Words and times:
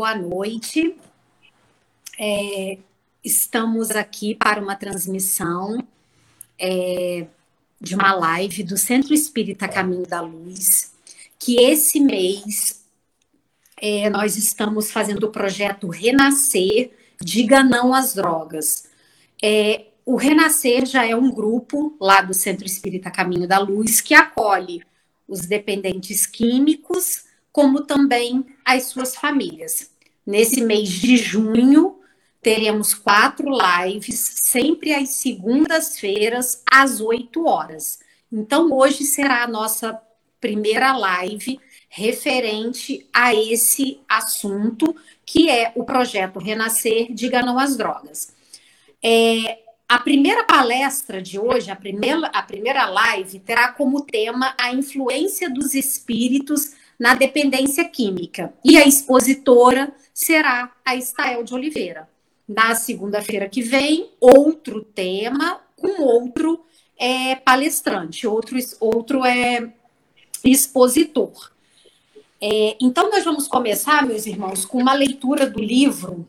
boa 0.00 0.14
noite. 0.14 0.96
É, 2.18 2.78
estamos 3.22 3.90
aqui 3.90 4.34
para 4.34 4.58
uma 4.58 4.74
transmissão 4.74 5.86
é, 6.58 7.26
de 7.78 7.94
uma 7.94 8.14
live 8.14 8.62
do 8.62 8.78
Centro 8.78 9.12
Espírita 9.12 9.68
Caminho 9.68 10.06
da 10.06 10.22
Luz, 10.22 10.94
que 11.38 11.60
esse 11.60 12.00
mês 12.00 12.82
é, 13.76 14.08
nós 14.08 14.38
estamos 14.38 14.90
fazendo 14.90 15.24
o 15.24 15.30
projeto 15.30 15.86
Renascer, 15.88 16.92
Diga 17.20 17.62
Não 17.62 17.92
às 17.92 18.14
Drogas. 18.14 18.88
É, 19.42 19.84
o 20.06 20.16
Renascer 20.16 20.86
já 20.86 21.06
é 21.06 21.14
um 21.14 21.30
grupo 21.30 21.94
lá 22.00 22.22
do 22.22 22.32
Centro 22.32 22.64
Espírita 22.64 23.10
Caminho 23.10 23.46
da 23.46 23.58
Luz 23.58 24.00
que 24.00 24.14
acolhe 24.14 24.82
os 25.28 25.40
dependentes 25.40 26.24
químicos, 26.24 27.24
como 27.52 27.84
também 27.84 28.46
as 28.76 28.84
suas 28.84 29.16
famílias. 29.16 29.90
Nesse 30.26 30.60
mês 30.60 30.88
de 30.88 31.16
junho, 31.16 31.98
teremos 32.40 32.94
quatro 32.94 33.48
lives, 33.50 34.34
sempre 34.44 34.94
às 34.94 35.10
segundas-feiras, 35.10 36.62
às 36.70 37.00
8 37.00 37.44
horas. 37.46 37.98
Então, 38.32 38.72
hoje 38.72 39.04
será 39.04 39.42
a 39.42 39.48
nossa 39.48 40.00
primeira 40.40 40.96
live 40.96 41.60
referente 41.88 43.08
a 43.12 43.34
esse 43.34 44.00
assunto, 44.08 44.94
que 45.26 45.50
é 45.50 45.72
o 45.74 45.84
projeto 45.84 46.38
Renascer 46.38 47.12
Diga 47.12 47.42
Não 47.42 47.58
às 47.58 47.76
Drogas. 47.76 48.32
É, 49.02 49.58
a 49.88 49.98
primeira 49.98 50.44
palestra 50.44 51.20
de 51.20 51.38
hoje, 51.38 51.70
a 51.70 51.76
primeira, 51.76 52.28
a 52.28 52.42
primeira 52.42 52.86
live, 52.86 53.40
terá 53.40 53.72
como 53.72 54.02
tema 54.02 54.54
a 54.56 54.72
influência 54.72 55.50
dos 55.50 55.74
espíritos 55.74 56.78
na 57.00 57.14
dependência 57.14 57.82
química. 57.88 58.52
E 58.62 58.76
a 58.76 58.86
expositora 58.86 59.90
será 60.12 60.70
a 60.84 60.94
Estael 60.94 61.42
de 61.42 61.54
Oliveira. 61.54 62.06
Na 62.46 62.74
segunda-feira 62.74 63.48
que 63.48 63.62
vem, 63.62 64.10
outro 64.20 64.82
tema 64.84 65.62
com 65.76 66.02
outro 66.02 66.62
é, 66.98 67.36
palestrante, 67.36 68.26
outro, 68.26 68.58
outro 68.78 69.24
é, 69.24 69.72
expositor. 70.44 71.50
É, 72.38 72.76
então, 72.78 73.10
nós 73.10 73.24
vamos 73.24 73.48
começar, 73.48 74.06
meus 74.06 74.26
irmãos, 74.26 74.66
com 74.66 74.76
uma 74.76 74.92
leitura 74.92 75.48
do 75.48 75.58
livro, 75.58 76.28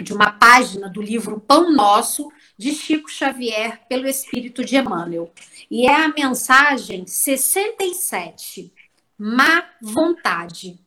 de 0.00 0.12
uma 0.12 0.32
página 0.32 0.88
do 0.88 1.00
livro 1.00 1.38
Pão 1.38 1.72
Nosso, 1.72 2.32
de 2.58 2.72
Chico 2.72 3.08
Xavier, 3.08 3.80
pelo 3.88 4.08
Espírito 4.08 4.64
de 4.64 4.76
Emmanuel. 4.76 5.30
E 5.70 5.86
é 5.86 5.94
a 5.94 6.08
mensagem 6.08 7.06
67 7.06 8.72
má 9.18 9.68
vontade. 9.80 10.78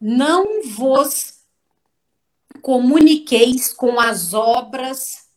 Não 0.00 0.62
vos 0.70 1.42
comuniqueis 2.60 3.72
com 3.72 3.98
as 3.98 4.34
obras 4.34 5.28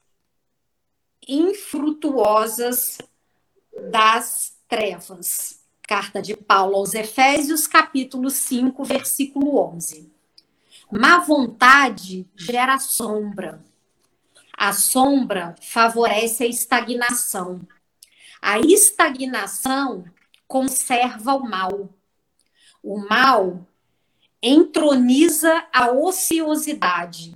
infrutuosas 1.27 2.97
das 3.91 4.57
trevas. 4.67 5.61
Carta 5.87 6.21
de 6.21 6.35
Paulo 6.35 6.77
aos 6.77 6.93
Efésios, 6.93 7.67
capítulo 7.67 8.29
5, 8.29 8.83
versículo 8.83 9.57
11. 9.57 10.11
Má 10.91 11.19
vontade 11.19 12.27
gera 12.35 12.79
sombra. 12.79 13.63
A 14.57 14.73
sombra 14.73 15.55
favorece 15.61 16.43
a 16.43 16.47
estagnação. 16.47 17.61
A 18.41 18.59
estagnação 18.59 20.05
conserva 20.47 21.35
o 21.35 21.47
mal. 21.47 21.89
O 22.83 22.97
mal 22.97 23.65
entroniza 24.41 25.65
a 25.73 25.91
ociosidade. 25.91 27.35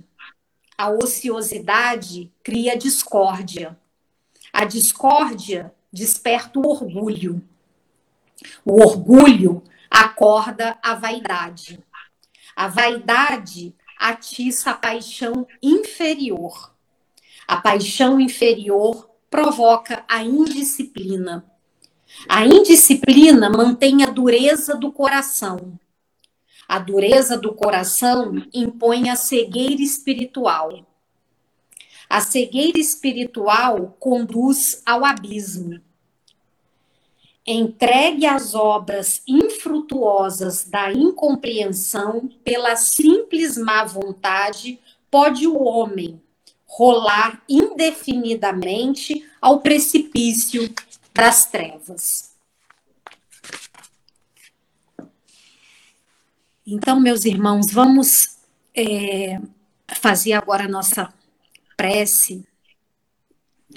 A 0.78 0.88
ociosidade 0.90 2.32
cria 2.42 2.76
discórdia. 2.76 3.78
A 4.52 4.64
discórdia 4.64 5.74
desperta 5.92 6.58
o 6.58 6.66
orgulho. 6.66 7.42
O 8.64 8.80
orgulho 8.80 9.62
acorda 9.90 10.78
a 10.82 10.94
vaidade. 10.94 11.82
A 12.54 12.68
vaidade 12.68 13.74
atiça 13.98 14.70
a 14.70 14.74
paixão 14.74 15.46
inferior. 15.62 16.72
A 17.46 17.56
paixão 17.56 18.20
inferior 18.20 19.10
provoca 19.28 20.04
a 20.08 20.22
indisciplina. 20.22 21.49
A 22.28 22.44
indisciplina 22.44 23.48
mantém 23.48 24.04
a 24.04 24.10
dureza 24.10 24.76
do 24.76 24.92
coração. 24.92 25.78
A 26.68 26.78
dureza 26.78 27.36
do 27.36 27.52
coração 27.52 28.46
impõe 28.54 29.10
a 29.10 29.16
cegueira 29.16 29.82
espiritual. 29.82 30.86
A 32.08 32.20
cegueira 32.20 32.78
espiritual 32.78 33.96
conduz 33.98 34.82
ao 34.84 35.04
abismo. 35.04 35.80
Entregue 37.46 38.26
às 38.26 38.54
obras 38.54 39.22
infrutuosas 39.26 40.64
da 40.64 40.92
incompreensão 40.92 42.30
pela 42.44 42.76
simples 42.76 43.56
má 43.56 43.84
vontade, 43.84 44.78
pode 45.10 45.46
o 45.46 45.60
homem 45.60 46.20
rolar 46.66 47.42
indefinidamente 47.48 49.28
ao 49.40 49.60
precipício 49.60 50.72
das 51.14 51.46
trevas. 51.46 52.30
Então, 56.66 57.00
meus 57.00 57.24
irmãos, 57.24 57.72
vamos 57.72 58.38
é, 58.74 59.40
fazer 59.96 60.34
agora 60.34 60.64
a 60.64 60.68
nossa 60.68 61.12
prece 61.76 62.46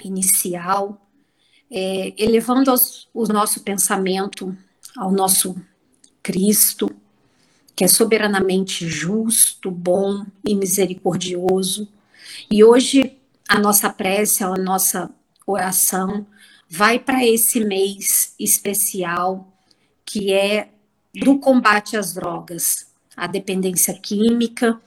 inicial, 0.02 1.00
é, 1.70 2.12
elevando 2.16 2.72
os, 2.72 3.08
o 3.12 3.24
nosso 3.24 3.62
pensamento 3.62 4.56
ao 4.96 5.10
nosso 5.10 5.56
Cristo, 6.22 6.88
que 7.74 7.84
é 7.84 7.88
soberanamente 7.88 8.86
justo, 8.86 9.70
bom 9.70 10.24
e 10.46 10.54
misericordioso. 10.54 11.88
E 12.50 12.62
hoje 12.62 13.18
a 13.48 13.58
nossa 13.58 13.90
prece, 13.90 14.44
a 14.44 14.50
nossa 14.50 15.10
oração 15.46 16.26
vai 16.76 16.98
para 16.98 17.24
esse 17.24 17.60
mês 17.60 18.34
especial 18.38 19.46
que 20.04 20.32
é 20.32 20.70
do 21.14 21.38
combate 21.38 21.96
às 21.96 22.14
drogas, 22.14 22.88
a 23.16 23.28
dependência 23.28 23.94
química, 23.94 24.80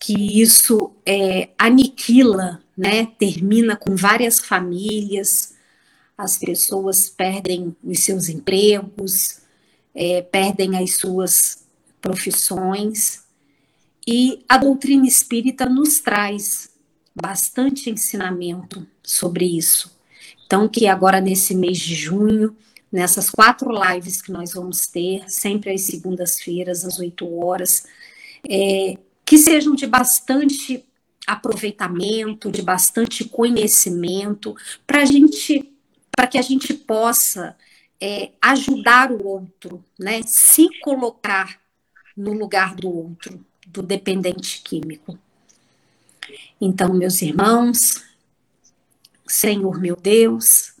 que 0.00 0.40
isso 0.40 0.92
é, 1.04 1.50
aniquila, 1.58 2.62
né, 2.74 3.04
termina 3.18 3.76
com 3.76 3.94
várias 3.94 4.40
famílias, 4.40 5.54
as 6.16 6.38
pessoas 6.38 7.10
perdem 7.10 7.76
os 7.84 8.00
seus 8.00 8.30
empregos, 8.30 9.42
é, 9.94 10.22
perdem 10.22 10.78
as 10.78 10.94
suas 10.94 11.66
profissões, 12.00 13.24
e 14.08 14.42
a 14.48 14.56
doutrina 14.56 15.06
espírita 15.06 15.66
nos 15.66 16.00
traz 16.00 16.70
bastante 17.14 17.90
ensinamento 17.90 18.86
sobre 19.02 19.44
isso. 19.44 19.99
Então, 20.50 20.68
que 20.68 20.88
agora 20.88 21.20
nesse 21.20 21.54
mês 21.54 21.78
de 21.78 21.94
junho, 21.94 22.56
nessas 22.90 23.30
quatro 23.30 23.70
lives 23.70 24.20
que 24.20 24.32
nós 24.32 24.52
vamos 24.52 24.88
ter, 24.88 25.22
sempre 25.30 25.70
às 25.70 25.82
segundas-feiras, 25.82 26.84
às 26.84 26.98
oito 26.98 27.38
horas, 27.38 27.86
é, 28.50 28.98
que 29.24 29.38
sejam 29.38 29.76
de 29.76 29.86
bastante 29.86 30.84
aproveitamento, 31.24 32.50
de 32.50 32.62
bastante 32.62 33.24
conhecimento, 33.26 34.56
para 34.84 35.04
gente, 35.04 35.72
para 36.10 36.26
que 36.26 36.36
a 36.36 36.42
gente 36.42 36.74
possa 36.74 37.56
é, 38.00 38.32
ajudar 38.42 39.12
o 39.12 39.24
outro, 39.24 39.84
né? 39.96 40.20
Se 40.26 40.66
colocar 40.80 41.60
no 42.16 42.32
lugar 42.32 42.74
do 42.74 42.92
outro, 42.92 43.38
do 43.68 43.84
dependente 43.84 44.62
químico. 44.62 45.16
Então, 46.60 46.92
meus 46.92 47.22
irmãos, 47.22 48.09
Senhor 49.30 49.80
meu 49.80 49.94
Deus, 49.94 50.72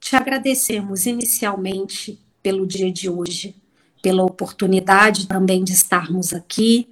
te 0.00 0.16
agradecemos 0.16 1.04
inicialmente 1.04 2.18
pelo 2.42 2.66
dia 2.66 2.90
de 2.90 3.10
hoje, 3.10 3.54
pela 4.02 4.24
oportunidade 4.24 5.28
também 5.28 5.62
de 5.62 5.74
estarmos 5.74 6.32
aqui 6.32 6.88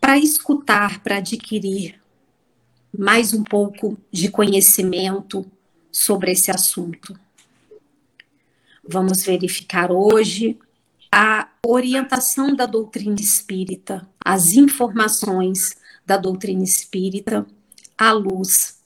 para 0.00 0.16
escutar, 0.16 1.02
para 1.02 1.18
adquirir 1.18 2.00
mais 2.96 3.34
um 3.34 3.44
pouco 3.44 3.98
de 4.10 4.30
conhecimento 4.30 5.44
sobre 5.92 6.32
esse 6.32 6.50
assunto. 6.50 7.14
Vamos 8.82 9.22
verificar 9.22 9.92
hoje 9.92 10.58
a 11.12 11.46
orientação 11.62 12.56
da 12.56 12.64
doutrina 12.64 13.20
espírita, 13.20 14.08
as 14.24 14.54
informações 14.54 15.76
da 16.06 16.16
doutrina 16.16 16.64
espírita 16.64 17.46
à 17.98 18.12
luz 18.12 18.79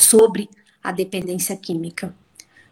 sobre 0.00 0.48
a 0.82 0.92
dependência 0.92 1.56
química. 1.56 2.14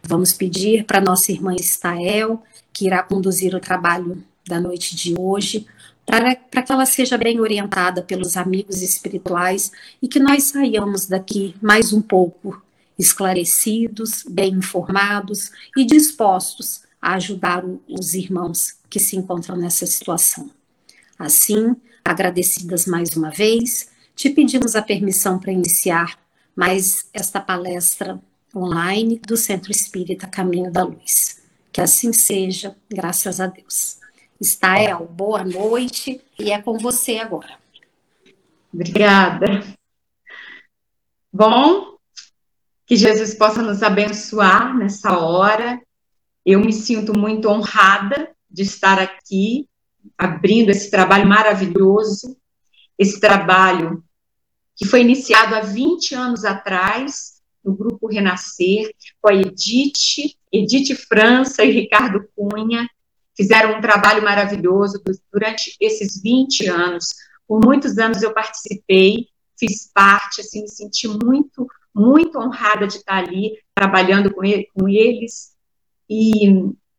Vamos 0.03 0.31
pedir 0.33 0.85
para 0.85 1.01
nossa 1.01 1.31
irmã 1.31 1.55
Estael, 1.55 2.43
que 2.71 2.85
irá 2.85 3.01
conduzir 3.01 3.55
o 3.55 3.59
trabalho 3.59 4.23
da 4.47 4.59
noite 4.59 4.95
de 4.95 5.15
hoje, 5.17 5.65
para 6.05 6.35
que 6.35 6.71
ela 6.71 6.85
seja 6.85 7.17
bem 7.17 7.39
orientada 7.39 8.01
pelos 8.01 8.37
amigos 8.37 8.81
espirituais 8.81 9.71
e 10.01 10.07
que 10.07 10.19
nós 10.19 10.43
saiamos 10.43 11.07
daqui 11.07 11.55
mais 11.61 11.91
um 11.91 12.01
pouco 12.01 12.61
esclarecidos, 12.97 14.23
bem 14.29 14.53
informados 14.53 15.51
e 15.75 15.83
dispostos 15.83 16.83
a 17.01 17.15
ajudar 17.15 17.63
os 17.89 18.13
irmãos 18.13 18.75
que 18.89 18.99
se 18.99 19.17
encontram 19.17 19.57
nessa 19.57 19.85
situação. 19.85 20.49
Assim, 21.17 21.75
agradecidas 22.03 22.85
mais 22.85 23.09
uma 23.17 23.31
vez, 23.31 23.89
te 24.15 24.29
pedimos 24.29 24.75
a 24.75 24.81
permissão 24.81 25.39
para 25.39 25.51
iniciar 25.51 26.17
mais 26.55 27.09
esta 27.13 27.39
palestra 27.41 28.19
online 28.55 29.19
do 29.19 29.35
Centro 29.35 29.71
Espírita 29.71 30.25
Caminho 30.25 30.71
da 30.71 30.83
Luz. 30.83 31.43
Que 31.71 31.81
assim 31.81 32.13
seja, 32.13 32.75
graças 32.89 33.41
a 33.41 33.47
Deus. 33.47 33.99
Estael, 34.39 35.05
boa 35.05 35.43
noite 35.43 36.21
e 36.39 36.51
é 36.51 36.61
com 36.61 36.77
você 36.77 37.17
agora. 37.17 37.57
Obrigada. 38.73 39.63
Bom, 41.31 41.97
que 42.85 42.95
Jesus 42.95 43.33
possa 43.33 43.61
nos 43.61 43.83
abençoar 43.83 44.77
nessa 44.77 45.17
hora. 45.17 45.81
Eu 46.45 46.59
me 46.59 46.71
sinto 46.71 47.17
muito 47.17 47.49
honrada 47.49 48.29
de 48.49 48.61
estar 48.61 48.99
aqui, 48.99 49.67
abrindo 50.17 50.69
esse 50.69 50.89
trabalho 50.89 51.27
maravilhoso, 51.27 52.37
esse 52.97 53.19
trabalho 53.19 54.03
que 54.75 54.85
foi 54.85 55.01
iniciado 55.01 55.55
há 55.55 55.61
20 55.61 56.15
anos 56.15 56.45
atrás, 56.45 57.35
no 57.63 57.75
Grupo 57.75 58.07
Renascer, 58.07 58.93
com 59.21 59.29
a 59.29 59.33
Edith, 59.33 60.35
Edith 60.51 60.95
França 60.95 61.63
e 61.63 61.71
Ricardo 61.71 62.27
Cunha, 62.35 62.87
fizeram 63.35 63.77
um 63.77 63.81
trabalho 63.81 64.23
maravilhoso 64.23 65.01
durante 65.31 65.75
esses 65.79 66.21
20 66.21 66.67
anos. 66.67 67.09
Por 67.47 67.63
muitos 67.63 67.97
anos 67.97 68.21
eu 68.21 68.33
participei, 68.33 69.27
fiz 69.57 69.89
parte, 69.93 70.41
assim, 70.41 70.61
me 70.61 70.69
senti 70.69 71.07
muito, 71.07 71.67
muito 71.93 72.37
honrada 72.37 72.87
de 72.87 72.97
estar 72.97 73.17
ali, 73.17 73.57
trabalhando 73.73 74.33
com, 74.33 74.43
ele, 74.43 74.69
com 74.73 74.87
eles, 74.87 75.53
e, 76.09 76.49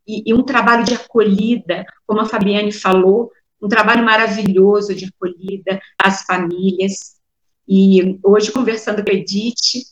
e, 0.07 0.31
e 0.31 0.35
um 0.35 0.43
trabalho 0.43 0.85
de 0.85 0.95
acolhida, 0.95 1.85
como 2.07 2.21
a 2.21 2.27
Fabiane 2.27 2.73
falou, 2.73 3.31
um 3.61 3.69
trabalho 3.69 4.05
maravilhoso 4.05 4.95
de 4.95 5.07
acolhida 5.07 5.81
às 5.99 6.23
famílias. 6.23 7.16
E 7.69 8.19
hoje, 8.23 8.53
conversando 8.53 9.05
com 9.05 9.11
a 9.11 9.15
Edith, 9.15 9.87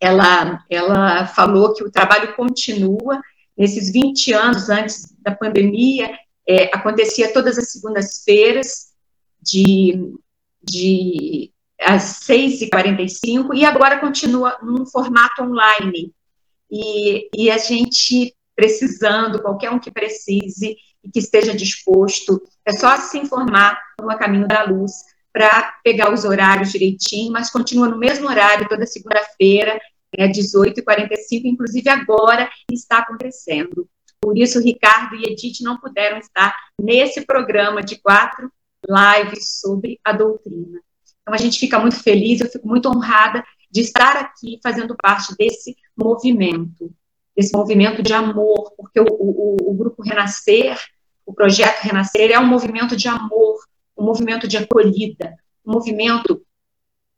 ela, 0.00 0.64
ela 0.70 1.26
falou 1.26 1.74
que 1.74 1.84
o 1.84 1.90
trabalho 1.90 2.34
continua 2.34 3.20
Nesses 3.58 3.90
20 3.90 4.32
anos 4.34 4.70
antes 4.70 5.12
da 5.18 5.34
pandemia, 5.34 6.16
é, 6.46 6.66
acontecia 6.66 7.32
todas 7.32 7.58
as 7.58 7.72
segundas-feiras, 7.72 8.92
de, 9.42 10.14
de 10.62 11.52
às 11.80 12.20
6h45, 12.20 13.54
e 13.54 13.64
agora 13.64 13.98
continua 13.98 14.56
num 14.62 14.86
formato 14.86 15.42
online. 15.42 16.14
E, 16.70 17.28
e 17.34 17.50
a 17.50 17.58
gente 17.58 18.32
precisando, 18.54 19.42
qualquer 19.42 19.70
um 19.70 19.78
que 19.80 19.90
precise 19.90 20.76
e 21.02 21.10
que 21.10 21.18
esteja 21.18 21.52
disposto, 21.52 22.40
é 22.64 22.72
só 22.72 22.96
se 22.96 23.18
informar 23.18 23.76
no 24.00 24.06
Caminho 24.18 24.46
da 24.46 24.62
Luz 24.62 24.92
para 25.32 25.74
pegar 25.84 26.12
os 26.12 26.24
horários 26.24 26.72
direitinho, 26.72 27.32
mas 27.32 27.50
continua 27.50 27.88
no 27.88 27.98
mesmo 27.98 28.28
horário 28.28 28.68
toda 28.68 28.86
segunda-feira, 28.86 29.78
é 30.16 30.26
18h45, 30.26 31.44
inclusive 31.44 31.88
agora 31.88 32.50
está 32.70 32.98
acontecendo. 32.98 33.88
Por 34.20 34.36
isso, 34.36 34.60
Ricardo 34.60 35.14
e 35.16 35.24
Edith 35.24 35.62
não 35.62 35.78
puderam 35.78 36.18
estar 36.18 36.54
nesse 36.80 37.24
programa 37.24 37.82
de 37.82 37.96
quatro 38.00 38.50
lives 38.86 39.60
sobre 39.60 40.00
a 40.04 40.12
doutrina. 40.12 40.80
Então, 41.22 41.34
a 41.34 41.36
gente 41.36 41.58
fica 41.58 41.78
muito 41.78 42.02
feliz, 42.02 42.40
eu 42.40 42.50
fico 42.50 42.66
muito 42.66 42.88
honrada 42.88 43.44
de 43.70 43.82
estar 43.82 44.16
aqui 44.16 44.58
fazendo 44.62 44.96
parte 44.96 45.36
desse 45.36 45.76
movimento, 45.96 46.90
desse 47.36 47.52
movimento 47.52 48.02
de 48.02 48.12
amor, 48.12 48.72
porque 48.76 48.98
o, 48.98 49.06
o, 49.08 49.56
o 49.60 49.74
Grupo 49.74 50.02
Renascer, 50.02 50.78
o 51.26 51.32
projeto 51.32 51.82
Renascer, 51.82 52.30
é 52.30 52.38
um 52.38 52.46
movimento 52.46 52.96
de 52.96 53.08
amor, 53.08 53.58
um 53.98 54.04
movimento 54.04 54.46
de 54.46 54.56
acolhida, 54.56 55.36
um 55.66 55.72
movimento 55.72 56.42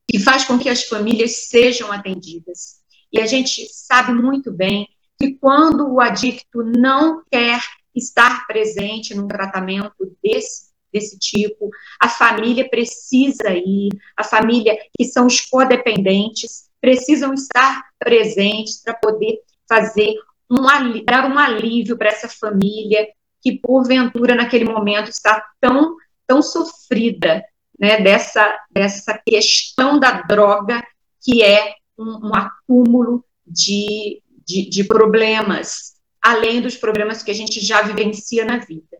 que 0.08 0.18
faz 0.18 0.44
com 0.44 0.58
que 0.58 0.68
as 0.68 0.84
famílias 0.84 1.48
sejam 1.48 1.92
atendidas. 1.92 2.80
E 3.12 3.20
a 3.20 3.26
gente 3.26 3.68
sabe 3.72 4.12
muito 4.12 4.50
bem 4.50 4.88
que 5.18 5.34
quando 5.34 5.88
o 5.88 6.00
adicto 6.00 6.62
não 6.62 7.22
quer 7.30 7.60
estar 7.94 8.46
presente 8.46 9.14
num 9.14 9.28
tratamento 9.28 10.16
desse, 10.22 10.70
desse 10.92 11.18
tipo, 11.18 11.70
a 12.00 12.08
família 12.08 12.68
precisa 12.68 13.50
ir, 13.50 13.90
a 14.16 14.24
família 14.24 14.76
que 14.96 15.04
são 15.04 15.26
os 15.26 15.40
codependentes 15.40 16.70
precisam 16.80 17.34
estar 17.34 17.84
presentes 17.98 18.82
para 18.82 18.94
poder 18.94 19.40
fazer 19.68 20.14
um, 20.50 21.04
dar 21.04 21.30
um 21.30 21.38
alívio 21.38 21.96
para 21.96 22.08
essa 22.08 22.28
família 22.28 23.06
que 23.42 23.58
porventura 23.58 24.34
naquele 24.34 24.64
momento 24.64 25.10
está 25.10 25.44
tão 25.60 25.96
tão 26.30 26.40
sofrida, 26.40 27.44
né, 27.76 28.00
dessa 28.00 28.56
dessa 28.70 29.20
questão 29.26 29.98
da 29.98 30.22
droga 30.22 30.80
que 31.20 31.42
é 31.42 31.74
um, 31.98 32.28
um 32.28 32.34
acúmulo 32.36 33.24
de, 33.44 34.22
de, 34.46 34.70
de 34.70 34.84
problemas, 34.84 35.96
além 36.22 36.62
dos 36.62 36.76
problemas 36.76 37.20
que 37.20 37.32
a 37.32 37.34
gente 37.34 37.58
já 37.60 37.82
vivencia 37.82 38.44
na 38.44 38.58
vida. 38.58 38.96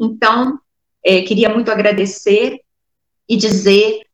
Então, 0.00 0.58
é, 1.04 1.20
queria 1.20 1.50
muito 1.50 1.70
agradecer 1.70 2.60
e 3.28 3.36
dizer 3.36 4.06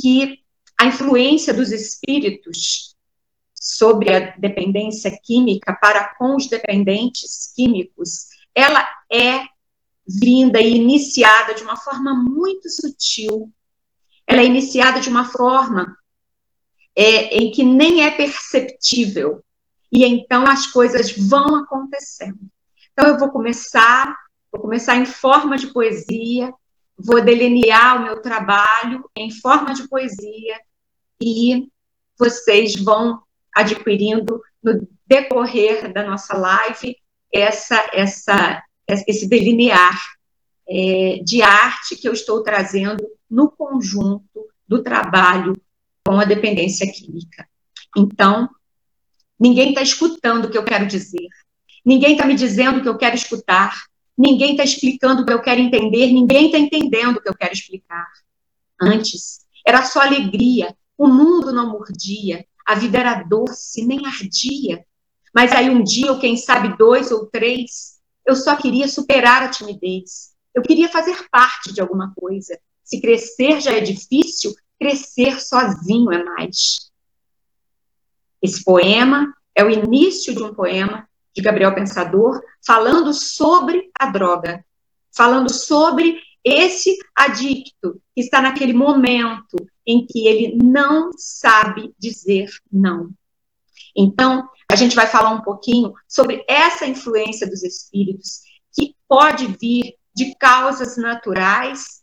que 0.00 0.38
a 0.80 0.86
influência 0.86 1.52
dos 1.52 1.70
espíritos 1.70 2.96
sobre 3.52 4.10
a 4.14 4.34
dependência 4.38 5.16
química 5.22 5.76
para 5.80 6.14
com 6.14 6.34
os 6.36 6.48
dependentes 6.48 7.52
químicos, 7.54 8.28
ela 8.54 8.88
é 9.12 9.44
vinda 10.06 10.60
e 10.60 10.76
iniciada 10.76 11.54
de 11.54 11.62
uma 11.62 11.76
forma 11.76 12.14
muito 12.14 12.68
sutil. 12.70 13.52
Ela 14.26 14.42
é 14.42 14.44
iniciada 14.44 15.00
de 15.00 15.08
uma 15.08 15.24
forma 15.24 15.96
é, 16.94 17.36
em 17.36 17.50
que 17.50 17.62
nem 17.62 18.04
é 18.04 18.10
perceptível. 18.10 19.42
E 19.92 20.04
então 20.04 20.46
as 20.46 20.66
coisas 20.66 21.10
vão 21.12 21.56
acontecendo. 21.56 22.38
Então 22.92 23.08
eu 23.08 23.18
vou 23.18 23.30
começar, 23.30 24.16
vou 24.50 24.62
começar 24.62 24.96
em 24.96 25.06
forma 25.06 25.56
de 25.56 25.68
poesia, 25.68 26.52
vou 26.96 27.22
delinear 27.22 27.96
o 27.96 28.04
meu 28.04 28.22
trabalho 28.22 29.08
em 29.16 29.30
forma 29.30 29.74
de 29.74 29.86
poesia 29.88 30.60
e 31.20 31.68
vocês 32.18 32.74
vão 32.76 33.22
adquirindo 33.54 34.40
no 34.62 34.88
decorrer 35.06 35.92
da 35.92 36.04
nossa 36.04 36.36
live 36.36 36.96
essa, 37.32 37.90
essa, 37.92 38.62
esse 38.88 39.28
delinear 39.28 40.00
é, 40.68 41.20
de 41.24 41.42
arte 41.42 41.96
que 41.96 42.08
eu 42.08 42.12
estou 42.12 42.42
trazendo 42.42 43.04
no 43.30 43.50
conjunto 43.50 44.46
do 44.66 44.82
trabalho 44.82 45.54
com 46.04 46.18
a 46.18 46.24
dependência 46.24 46.90
química. 46.90 47.48
Então, 47.96 48.48
ninguém 49.38 49.70
está 49.70 49.82
escutando 49.82 50.46
o 50.46 50.50
que 50.50 50.58
eu 50.58 50.64
quero 50.64 50.86
dizer, 50.86 51.28
ninguém 51.84 52.12
está 52.12 52.26
me 52.26 52.34
dizendo 52.34 52.78
o 52.78 52.82
que 52.82 52.88
eu 52.88 52.96
quero 52.96 53.14
escutar, 53.14 53.84
ninguém 54.16 54.52
está 54.52 54.64
explicando 54.64 55.22
o 55.22 55.26
que 55.26 55.32
eu 55.32 55.42
quero 55.42 55.60
entender, 55.60 56.12
ninguém 56.12 56.46
está 56.46 56.58
entendendo 56.58 57.16
o 57.16 57.22
que 57.22 57.28
eu 57.28 57.36
quero 57.36 57.52
explicar. 57.52 58.06
Antes, 58.80 59.40
era 59.66 59.84
só 59.84 60.00
alegria, 60.00 60.76
o 60.96 61.08
mundo 61.08 61.52
não 61.52 61.70
mordia, 61.70 62.46
a 62.64 62.74
vida 62.74 62.98
era 62.98 63.22
doce, 63.22 63.84
nem 63.84 64.06
ardia. 64.06 64.84
Mas 65.34 65.52
aí 65.52 65.68
um 65.68 65.82
dia, 65.82 66.12
ou 66.12 66.18
quem 66.18 66.36
sabe 66.36 66.76
dois 66.76 67.10
ou 67.10 67.26
três, 67.26 67.95
eu 68.26 68.34
só 68.34 68.56
queria 68.56 68.88
superar 68.88 69.42
a 69.42 69.48
timidez. 69.48 70.34
Eu 70.54 70.62
queria 70.62 70.88
fazer 70.88 71.28
parte 71.30 71.72
de 71.72 71.80
alguma 71.80 72.12
coisa. 72.14 72.58
Se 72.82 73.00
crescer 73.00 73.60
já 73.60 73.72
é 73.72 73.80
difícil, 73.80 74.54
crescer 74.78 75.40
sozinho 75.40 76.12
é 76.12 76.22
mais. 76.24 76.90
Esse 78.42 78.62
poema 78.64 79.32
é 79.54 79.64
o 79.64 79.70
início 79.70 80.34
de 80.34 80.42
um 80.42 80.52
poema 80.52 81.08
de 81.34 81.42
Gabriel 81.42 81.74
Pensador, 81.74 82.40
falando 82.66 83.12
sobre 83.12 83.90
a 83.98 84.06
droga, 84.06 84.64
falando 85.14 85.52
sobre 85.52 86.20
esse 86.42 86.96
adicto 87.14 88.00
que 88.14 88.22
está 88.22 88.40
naquele 88.40 88.72
momento 88.72 89.56
em 89.86 90.06
que 90.06 90.26
ele 90.26 90.56
não 90.56 91.10
sabe 91.16 91.92
dizer 91.98 92.48
não. 92.72 93.10
Então, 93.94 94.48
a 94.70 94.76
gente 94.76 94.96
vai 94.96 95.06
falar 95.06 95.30
um 95.30 95.42
pouquinho 95.42 95.92
sobre 96.08 96.44
essa 96.48 96.86
influência 96.86 97.48
dos 97.48 97.62
espíritos 97.62 98.40
que 98.74 98.94
pode 99.08 99.46
vir 99.60 99.94
de 100.14 100.34
causas 100.36 100.96
naturais 100.96 102.02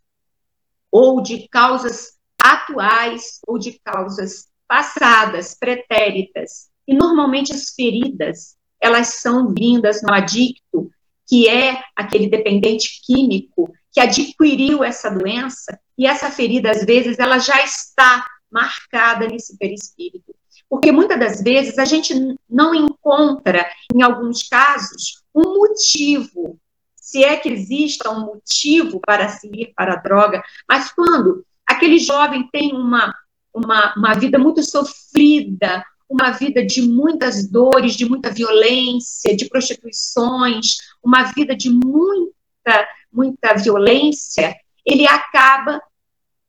ou 0.91 1.22
de 1.22 1.48
causas 1.50 2.13
atuais 2.41 3.39
ou 3.48 3.58
de 3.58 3.79
causas 3.84 4.48
passadas, 4.67 5.55
pretéritas. 5.60 6.70
E 6.88 6.96
normalmente 6.96 7.53
as 7.53 7.70
feridas, 7.70 8.55
elas 8.79 9.15
são 9.15 9.53
vindas 9.53 10.01
no 10.01 10.13
adicto, 10.13 10.91
que 11.27 11.48
é 11.48 11.82
aquele 11.96 12.27
dependente 12.27 13.01
químico 13.03 13.74
que 13.91 14.00
adquiriu 14.00 14.84
essa 14.84 15.10
doença 15.10 15.79
e 15.98 16.05
essa 16.05 16.29
ferida, 16.32 16.72
às 16.72 16.84
vezes, 16.84 17.20
ela 17.20 17.38
já 17.38 17.63
está 17.63 18.25
marcada 18.51 19.27
nesse 19.27 19.58
perispírito. 19.58 20.36
Porque 20.73 20.91
muitas 20.91 21.19
das 21.19 21.39
vezes 21.43 21.77
a 21.77 21.85
gente 21.85 22.15
não 22.49 22.73
encontra, 22.73 23.63
em 23.93 24.01
alguns 24.01 24.41
casos, 24.41 25.21
um 25.31 25.53
motivo, 25.53 26.59
se 26.95 27.23
é 27.23 27.37
que 27.37 27.47
exista 27.47 28.09
um 28.09 28.21
motivo 28.21 28.99
para 28.99 29.29
se 29.29 29.47
ir 29.53 29.71
para 29.75 29.93
a 29.93 29.97
droga, 29.97 30.41
mas 30.67 30.91
quando 30.91 31.45
aquele 31.63 31.99
jovem 31.99 32.49
tem 32.51 32.73
uma, 32.73 33.13
uma, 33.53 33.93
uma 33.95 34.15
vida 34.15 34.39
muito 34.39 34.63
sofrida, 34.63 35.85
uma 36.09 36.31
vida 36.31 36.65
de 36.65 36.81
muitas 36.81 37.47
dores, 37.47 37.95
de 37.95 38.09
muita 38.09 38.31
violência, 38.31 39.37
de 39.37 39.47
prostituições, 39.47 40.77
uma 41.03 41.21
vida 41.33 41.55
de 41.55 41.69
muita, 41.69 42.87
muita 43.11 43.53
violência, 43.53 44.55
ele 44.83 45.05
acaba 45.05 45.79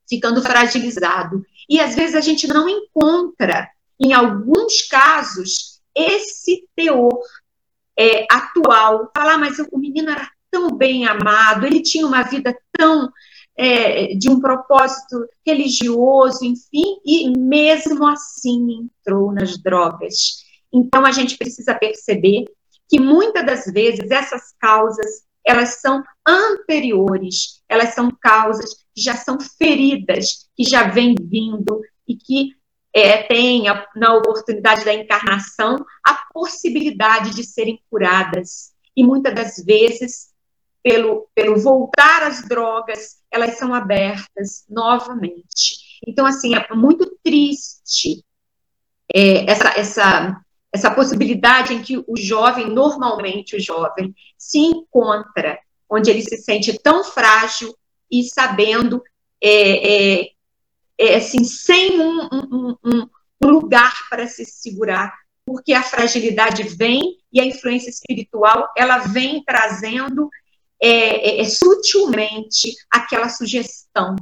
ficando 0.08 0.40
fragilizado. 0.40 1.44
E 1.68 1.78
às 1.78 1.94
vezes 1.94 2.14
a 2.14 2.22
gente 2.22 2.48
não 2.48 2.66
encontra, 2.66 3.68
em 4.04 4.12
alguns 4.12 4.82
casos, 4.82 5.80
esse 5.94 6.68
teor 6.76 7.18
é, 7.98 8.26
atual. 8.30 9.10
Falar, 9.16 9.38
mas 9.38 9.58
o 9.58 9.78
menino 9.78 10.10
era 10.10 10.28
tão 10.50 10.68
bem 10.68 11.06
amado, 11.06 11.66
ele 11.66 11.82
tinha 11.82 12.06
uma 12.06 12.22
vida 12.22 12.56
tão 12.76 13.10
é, 13.56 14.14
de 14.14 14.28
um 14.28 14.40
propósito 14.40 15.26
religioso, 15.46 16.44
enfim, 16.44 17.00
e 17.04 17.30
mesmo 17.36 18.06
assim 18.06 18.90
entrou 18.90 19.32
nas 19.32 19.56
drogas. 19.56 20.44
Então 20.72 21.06
a 21.06 21.10
gente 21.10 21.38
precisa 21.38 21.74
perceber 21.74 22.44
que 22.88 23.00
muitas 23.00 23.46
das 23.46 23.64
vezes 23.72 24.10
essas 24.10 24.52
causas 24.60 25.24
elas 25.46 25.80
são 25.80 26.02
anteriores, 26.26 27.62
elas 27.68 27.94
são 27.94 28.10
causas 28.20 28.74
que 28.94 29.00
já 29.00 29.14
são 29.14 29.38
feridas, 29.40 30.48
que 30.56 30.64
já 30.64 30.88
vêm 30.88 31.14
vindo 31.18 31.80
e 32.08 32.16
que 32.16 32.54
é, 32.94 33.26
na 33.96 34.14
oportunidade 34.14 34.84
da 34.84 34.94
encarnação, 34.94 35.84
a 36.06 36.14
possibilidade 36.32 37.34
de 37.34 37.42
serem 37.42 37.80
curadas. 37.90 38.72
E 38.96 39.02
muitas 39.02 39.34
das 39.34 39.56
vezes, 39.64 40.32
pelo, 40.82 41.28
pelo 41.34 41.58
voltar 41.58 42.22
às 42.22 42.46
drogas, 42.46 43.16
elas 43.30 43.58
são 43.58 43.74
abertas 43.74 44.64
novamente. 44.68 45.98
Então, 46.06 46.24
assim, 46.24 46.54
é 46.54 46.74
muito 46.74 47.18
triste 47.22 48.24
é, 49.12 49.50
essa, 49.50 49.68
essa, 49.78 50.40
essa 50.72 50.90
possibilidade 50.90 51.74
em 51.74 51.82
que 51.82 51.98
o 51.98 52.16
jovem, 52.16 52.70
normalmente 52.70 53.56
o 53.56 53.60
jovem, 53.60 54.14
se 54.38 54.58
encontra, 54.58 55.58
onde 55.90 56.10
ele 56.10 56.22
se 56.22 56.36
sente 56.36 56.78
tão 56.78 57.02
frágil 57.02 57.74
e 58.10 58.22
sabendo, 58.22 59.02
é, 59.42 60.20
é, 60.20 60.28
é 60.98 61.16
assim, 61.16 61.44
sem 61.44 62.00
um, 62.00 62.28
um, 62.32 62.76
um, 62.84 63.08
um 63.42 63.48
lugar 63.48 63.92
para 64.08 64.26
se 64.26 64.44
segurar, 64.44 65.12
porque 65.44 65.72
a 65.72 65.82
fragilidade 65.82 66.62
vem 66.62 67.18
e 67.32 67.40
a 67.40 67.44
influência 67.44 67.90
espiritual 67.90 68.68
ela 68.76 68.98
vem 68.98 69.42
trazendo 69.44 70.30
é, 70.80 70.88
é, 70.88 71.40
é, 71.40 71.44
sutilmente 71.44 72.74
aquela 72.90 73.28
sugestão, 73.28 74.16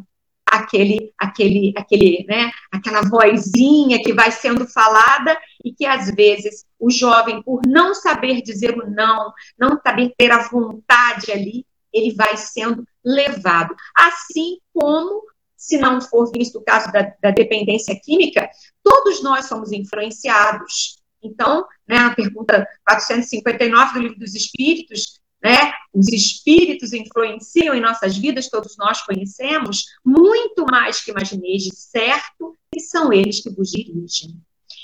aquele, 0.47 1.13
aquele, 1.19 1.73
aquele, 1.77 2.25
né, 2.29 2.51
aquela 2.71 3.03
vozinha 3.03 4.03
que 4.03 4.13
vai 4.13 4.31
sendo 4.31 4.67
falada 4.67 5.37
e 5.65 5.73
que 5.73 5.85
às 5.85 6.11
vezes 6.15 6.65
o 6.79 6.91
jovem, 6.91 7.43
por 7.43 7.63
não 7.67 7.95
saber 7.95 8.43
dizer 8.43 8.79
o 8.79 8.91
não, 8.91 9.33
não 9.59 9.81
saber 9.83 10.13
ter 10.17 10.31
a 10.31 10.49
vontade 10.49 11.33
ali, 11.33 11.67
ele 11.93 12.15
vai 12.15 12.37
sendo 12.37 12.87
levado. 13.05 13.75
Assim 13.95 14.59
como, 14.73 15.23
se 15.63 15.79
não 15.79 16.01
for 16.01 16.31
visto 16.33 16.59
o 16.59 16.63
caso 16.63 16.91
da, 16.91 17.15
da 17.21 17.31
dependência 17.31 17.99
química, 18.03 18.51
todos 18.83 19.23
nós 19.23 19.47
somos 19.47 19.71
influenciados. 19.71 21.01
Então, 21.23 21.65
né, 21.87 21.99
a 21.99 22.15
pergunta 22.15 22.67
459 22.85 23.95
do 23.95 24.01
Livro 24.01 24.19
dos 24.19 24.35
Espíritos 24.35 25.23
né? 25.43 25.73
Os 25.93 26.09
espíritos 26.09 26.93
influenciam 26.93 27.75
em 27.75 27.81
nossas 27.81 28.17
vidas, 28.17 28.49
todos 28.49 28.77
nós 28.77 29.03
conhecemos, 29.03 29.87
muito 30.05 30.65
mais 30.71 31.01
que 31.01 31.11
imagineis 31.11 31.65
de 31.65 31.75
certo, 31.75 32.57
e 32.75 32.81
são 32.81 33.13
eles 33.13 33.43
que 33.43 33.51
vos 33.51 33.71
dirigem. 33.71 34.41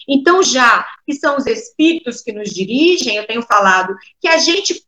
Então, 0.08 0.42
já 0.42 0.85
que 1.06 1.14
são 1.14 1.37
os 1.37 1.47
espíritos 1.47 2.23
que 2.23 2.32
nos 2.32 2.50
dirigem, 2.50 3.16
eu 3.16 3.26
tenho 3.26 3.42
falado 3.42 3.94
que 4.20 4.26
a 4.26 4.38
gente 4.38 4.85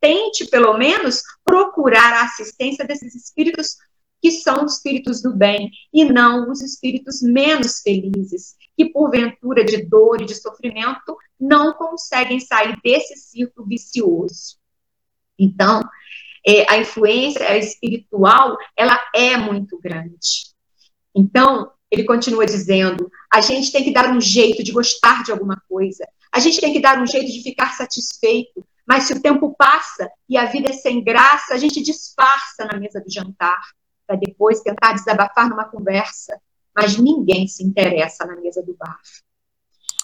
tente, 0.00 0.46
pelo 0.46 0.76
menos, 0.78 1.22
procurar 1.44 2.12
a 2.14 2.24
assistência 2.24 2.84
desses 2.84 3.14
espíritos 3.14 3.76
que 4.20 4.30
são 4.30 4.64
os 4.64 4.76
espíritos 4.76 5.22
do 5.22 5.34
bem, 5.34 5.70
e 5.92 6.04
não 6.04 6.50
os 6.50 6.60
espíritos 6.60 7.22
menos 7.22 7.80
felizes, 7.80 8.54
que 8.76 8.90
porventura 8.90 9.64
de 9.64 9.84
dor 9.86 10.20
e 10.20 10.26
de 10.26 10.34
sofrimento 10.34 11.16
não 11.38 11.72
conseguem 11.74 12.40
sair 12.40 12.78
desse 12.82 13.16
círculo 13.16 13.66
vicioso. 13.66 14.56
Então, 15.38 15.80
é, 16.46 16.70
a 16.70 16.78
influência 16.78 17.56
espiritual, 17.58 18.56
ela 18.76 18.98
é 19.14 19.36
muito 19.36 19.78
grande. 19.78 20.54
Então, 21.14 21.70
ele 21.90 22.04
continua 22.04 22.46
dizendo, 22.46 23.10
a 23.32 23.40
gente 23.40 23.70
tem 23.72 23.84
que 23.84 23.92
dar 23.92 24.10
um 24.10 24.20
jeito 24.20 24.62
de 24.62 24.72
gostar 24.72 25.22
de 25.22 25.32
alguma 25.32 25.60
coisa, 25.68 26.06
a 26.32 26.38
gente 26.38 26.60
tem 26.60 26.72
que 26.72 26.80
dar 26.80 27.00
um 27.00 27.06
jeito 27.06 27.32
de 27.32 27.42
ficar 27.42 27.72
satisfeito, 27.74 28.66
mas 28.86 29.04
se 29.04 29.12
o 29.12 29.20
tempo 29.20 29.54
passa 29.56 30.10
e 30.28 30.36
a 30.36 30.44
vida 30.44 30.70
é 30.70 30.72
sem 30.72 31.02
graça, 31.02 31.54
a 31.54 31.58
gente 31.58 31.82
disfarça 31.82 32.64
na 32.70 32.78
mesa 32.78 33.00
do 33.00 33.10
jantar, 33.10 33.60
para 34.06 34.16
depois 34.16 34.60
tentar 34.60 34.92
desabafar 34.92 35.48
numa 35.48 35.64
conversa, 35.64 36.40
mas 36.74 36.96
ninguém 36.96 37.46
se 37.46 37.64
interessa 37.64 38.24
na 38.26 38.36
mesa 38.36 38.62
do 38.62 38.74
bar. 38.74 39.00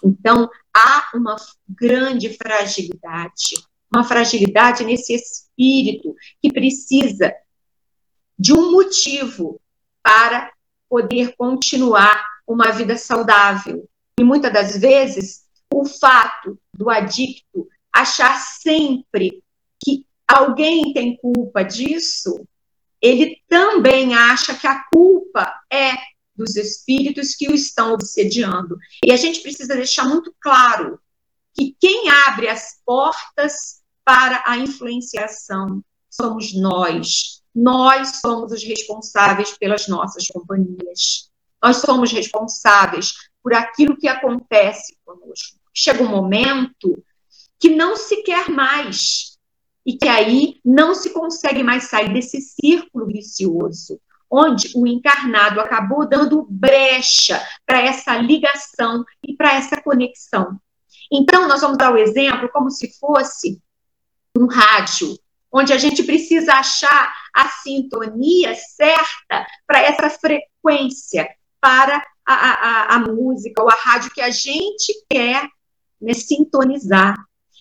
Então, 0.04 0.50
há 0.75 1.11
uma 1.14 1.37
grande 1.68 2.37
fragilidade 2.37 3.54
uma 3.94 4.04
fragilidade 4.04 4.85
nesse 4.85 5.14
espírito 5.14 6.16
que 6.40 6.50
precisa 6.50 7.35
de 8.38 8.52
um 8.54 8.73
motivo 8.73 9.61
para 10.02 10.50
poder 10.88 11.37
continuar 11.37 12.25
uma 12.47 12.73
vida 12.73 12.97
saudável. 12.97 13.87
E 14.18 14.25
muitas 14.25 14.52
das 14.52 14.76
vezes, 14.78 15.42
o 15.73 15.85
fato 15.85 16.59
do 16.73 16.88
adicto 16.88 17.68
achar 17.92 18.40
sempre 18.40 19.42
que 19.85 20.06
alguém 20.26 20.94
tem 20.94 21.16
culpa 21.18 21.62
disso, 21.62 22.47
ele 23.02 23.42
também 23.49 24.14
acha 24.14 24.54
que 24.54 24.66
a 24.66 24.85
culpa 24.85 25.52
é 25.71 25.97
dos 26.37 26.54
espíritos 26.56 27.35
que 27.35 27.49
o 27.49 27.54
estão 27.54 27.92
obsediando. 27.92 28.78
E 29.04 29.11
a 29.11 29.16
gente 29.16 29.40
precisa 29.40 29.75
deixar 29.75 30.04
muito 30.04 30.32
claro 30.40 31.00
que 31.54 31.76
quem 31.80 32.09
abre 32.09 32.49
as 32.49 32.80
portas 32.87 33.82
para 34.04 34.42
a 34.47 34.56
influenciação 34.56 35.82
somos 36.09 36.54
nós. 36.54 37.42
Nós 37.54 38.21
somos 38.21 38.52
os 38.52 38.62
responsáveis 38.62 39.56
pelas 39.59 39.88
nossas 39.88 40.26
companhias. 40.28 41.30
Nós 41.62 41.78
somos 41.78 42.12
responsáveis 42.12 43.12
por 43.42 43.52
aquilo 43.52 43.97
que 43.97 44.09
acontece 44.09 44.97
conosco. 45.04 45.59
Chega 45.75 46.02
um 46.02 46.09
momento 46.09 47.02
que 47.59 47.68
não 47.68 47.97
se 47.97 48.23
quer 48.23 48.49
mais 48.49 49.32
e 49.85 49.97
que 49.97 50.09
aí 50.09 50.61
não 50.65 50.95
se 50.95 51.11
consegue 51.11 51.62
mais 51.62 51.85
sair 51.85 52.12
desse 52.12 52.41
círculo 52.41 53.07
vicioso, 53.07 54.01
onde 54.31 54.73
o 54.75 54.87
encarnado 54.87 55.61
acabou 55.61 56.09
dando 56.09 56.47
brecha 56.49 57.43
para 57.67 57.81
essa 57.81 58.17
ligação 58.17 59.05
e 59.23 59.37
para 59.37 59.55
essa 59.55 59.81
conexão. 59.83 60.59
Então, 61.12 61.47
nós 61.47 61.61
vamos 61.61 61.77
dar 61.77 61.93
o 61.93 61.99
exemplo 61.99 62.49
como 62.51 62.71
se 62.71 62.99
fosse 62.99 63.61
um 64.35 64.47
rádio, 64.47 65.19
onde 65.53 65.73
a 65.75 65.77
gente 65.77 66.03
precisa 66.03 66.55
achar 66.55 67.12
a 67.35 67.49
sintonia 67.49 68.55
certa 68.55 69.47
para 69.67 69.83
essa 69.83 70.09
frequência, 70.09 71.29
para 71.61 72.03
a, 72.25 72.35
a, 72.35 72.95
a, 72.95 72.99
música 73.01 73.62
ou 73.62 73.69
a 73.69 73.75
rádio 73.75 74.12
que 74.12 74.23
a 74.23 74.31
gente 74.31 75.05
quer 75.11 75.47
né, 76.01 76.15
sintonizar. 76.15 77.15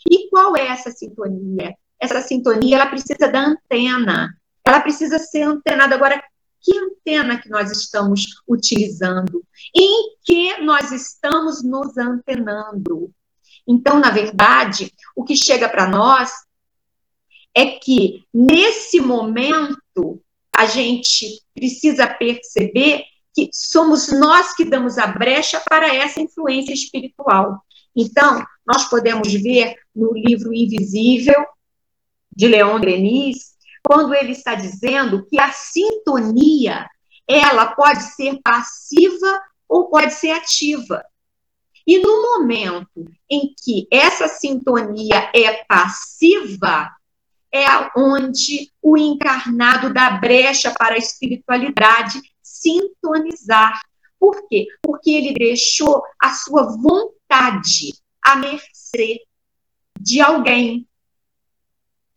E 0.10 0.30
qual 0.30 0.56
é 0.56 0.68
essa 0.68 0.90
sintonia? 0.90 1.76
Essa 2.02 2.22
sintonia 2.22 2.78
ela 2.78 2.88
precisa 2.88 3.28
da 3.32 3.46
antena. 3.46 4.36
Ela 4.66 4.82
precisa 4.82 5.20
ser 5.20 5.44
antenada. 5.44 5.94
Agora, 5.94 6.22
que 6.60 6.78
antena 6.78 7.40
que 7.40 7.50
nós 7.50 7.72
estamos 7.72 8.26
utilizando? 8.48 9.44
Em 9.76 10.16
que 10.24 10.58
nós 10.62 10.92
estamos 10.92 11.64
nos 11.64 11.98
antenando? 11.98 13.12
Então, 13.68 14.00
na 14.00 14.10
verdade, 14.10 14.92
o 15.16 15.24
que 15.24 15.36
chega 15.36 15.70
para 15.70 15.88
nós 15.88 16.32
é 17.54 17.66
que, 17.66 18.24
nesse 18.34 19.00
momento, 19.00 20.22
a 20.56 20.66
gente 20.66 21.42
precisa 21.54 22.08
perceber 22.08 23.04
que 23.34 23.50
somos 23.54 24.10
nós 24.10 24.56
que 24.56 24.66
damos 24.66 24.98
a 24.98 25.08
brecha 25.08 25.60
para 25.60 25.94
essa 25.94 26.20
influência 26.20 26.74
espiritual. 26.74 27.64
Então, 27.96 28.46
nós 28.66 28.90
podemos 28.90 29.32
ver 29.34 29.76
no 29.96 30.14
livro 30.14 30.54
Invisível, 30.54 31.46
de 32.32 32.48
Leon 32.48 32.80
Denis, 32.80 33.56
quando 33.84 34.14
ele 34.14 34.32
está 34.32 34.56
dizendo 34.56 35.26
que 35.28 35.40
a 35.40 35.52
sintonia 35.52 36.88
ela 37.28 37.68
pode 37.76 38.04
ser 38.16 38.40
passiva 38.44 39.42
ou 39.68 39.90
pode 39.90 40.14
ser 40.14 40.32
ativa. 40.32 41.04
E 41.86 41.98
no 42.00 42.22
momento 42.22 43.06
em 43.30 43.54
que 43.64 43.88
essa 43.92 44.28
sintonia 44.28 45.32
é 45.34 45.64
passiva, 45.66 46.90
é 47.52 47.66
onde 47.98 48.72
o 48.82 48.98
encarnado 48.98 49.94
dá 49.94 50.12
brecha 50.12 50.72
para 50.72 50.96
a 50.96 50.98
espiritualidade 50.98 52.22
sintonizar. 52.42 53.82
Por 54.20 54.48
quê? 54.48 54.68
Porque 54.82 55.12
ele 55.12 55.34
deixou 55.34 56.04
a 56.22 56.30
sua 56.34 56.78
vontade 56.78 57.94
à 58.24 58.36
mercê 58.36 59.22
de 60.00 60.22
alguém, 60.22 60.88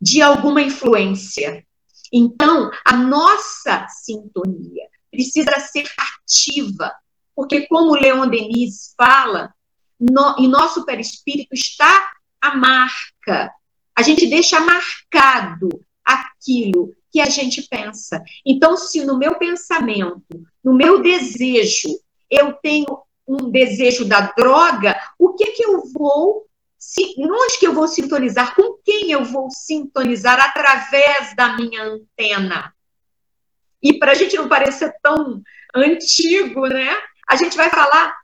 de 0.01 0.23
alguma 0.23 0.63
influência. 0.63 1.65
Então, 2.13 2.71
a 2.85 2.97
nossa 2.97 3.87
sintonia 3.89 4.87
precisa 5.11 5.59
ser 5.61 5.89
ativa, 5.97 6.93
porque, 7.35 7.67
como 7.67 7.95
Leon 7.95 8.29
Denis 8.29 8.95
fala, 8.97 9.53
no, 9.99 10.37
em 10.39 10.49
nosso 10.49 10.85
perispírito 10.85 11.55
está 11.55 12.13
a 12.41 12.57
marca. 12.57 13.53
A 13.97 14.03
gente 14.03 14.27
deixa 14.27 14.61
marcado 14.61 15.69
aquilo 16.05 16.95
que 17.11 17.21
a 17.21 17.27
gente 17.31 17.63
pensa. 17.63 18.23
Então, 18.45 18.77
se 18.77 19.05
no 19.05 19.19
meu 19.19 19.37
pensamento, 19.37 20.45
no 20.63 20.75
meu 20.75 21.01
desejo, 21.01 21.89
eu 22.31 22.53
tenho 22.55 22.87
um 23.27 23.51
desejo 23.51 24.05
da 24.05 24.33
droga, 24.37 25.01
o 25.19 25.35
que 25.35 25.53
que 25.53 25.65
eu 25.65 25.83
vou 25.93 26.45
onde 27.19 27.59
que 27.59 27.67
eu 27.67 27.73
vou 27.73 27.89
sintonizar? 27.89 28.55
Com 28.55 28.79
quem 28.85 29.11
eu 29.11 29.25
vou 29.25 29.51
sintonizar 29.51 30.41
através 30.41 31.35
da 31.37 31.57
minha 31.57 31.83
antena? 31.83 32.75
E 33.83 33.99
para 33.99 34.13
a 34.13 34.15
gente 34.15 34.37
não 34.37 34.49
parecer 34.49 34.95
tão 35.03 35.43
antigo, 35.75 36.67
né? 36.67 36.97
A 37.29 37.37
gente 37.37 37.57
vai 37.57 37.69
falar 37.71 38.15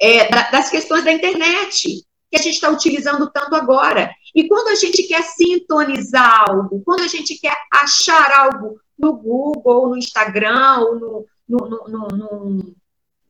é, 0.00 0.28
das 0.50 0.70
questões 0.70 1.04
da 1.04 1.12
internet, 1.12 2.04
que 2.30 2.36
a 2.36 2.42
gente 2.42 2.54
está 2.54 2.70
utilizando 2.70 3.30
tanto 3.30 3.54
agora. 3.54 4.10
E 4.34 4.48
quando 4.48 4.68
a 4.68 4.74
gente 4.74 5.02
quer 5.04 5.22
sintonizar 5.22 6.48
algo, 6.48 6.82
quando 6.84 7.02
a 7.02 7.08
gente 7.08 7.38
quer 7.38 7.56
achar 7.72 8.32
algo 8.32 8.80
no 8.98 9.12
Google, 9.14 9.62
ou 9.64 9.88
no 9.90 9.96
Instagram, 9.96 10.78
ou 10.80 10.98
no, 10.98 11.26
no, 11.48 11.88
no, 11.88 12.08
no 12.08 12.74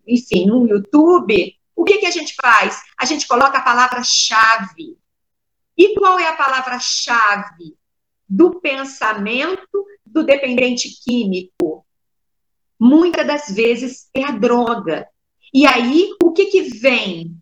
enfim, 0.07 0.47
no 0.47 0.67
YouTube, 0.67 1.55
o 1.81 1.85
que, 1.85 1.97
que 1.97 2.07
a 2.07 2.11
gente 2.11 2.35
faz? 2.35 2.83
A 2.99 3.07
gente 3.07 3.27
coloca 3.27 3.57
a 3.57 3.63
palavra-chave. 3.63 4.99
E 5.75 5.95
qual 5.95 6.19
é 6.19 6.29
a 6.29 6.37
palavra-chave 6.37 7.75
do 8.29 8.61
pensamento 8.61 9.87
do 10.05 10.23
dependente 10.23 10.91
químico? 11.03 11.87
Muitas 12.79 13.27
das 13.27 13.49
vezes 13.49 14.11
é 14.13 14.23
a 14.25 14.31
droga. 14.31 15.09
E 15.55 15.67
aí, 15.67 16.11
o 16.23 16.33
que, 16.33 16.47
que 16.47 16.61
vem 16.65 17.35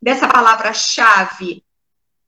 dessa 0.00 0.28
palavra-chave? 0.28 1.62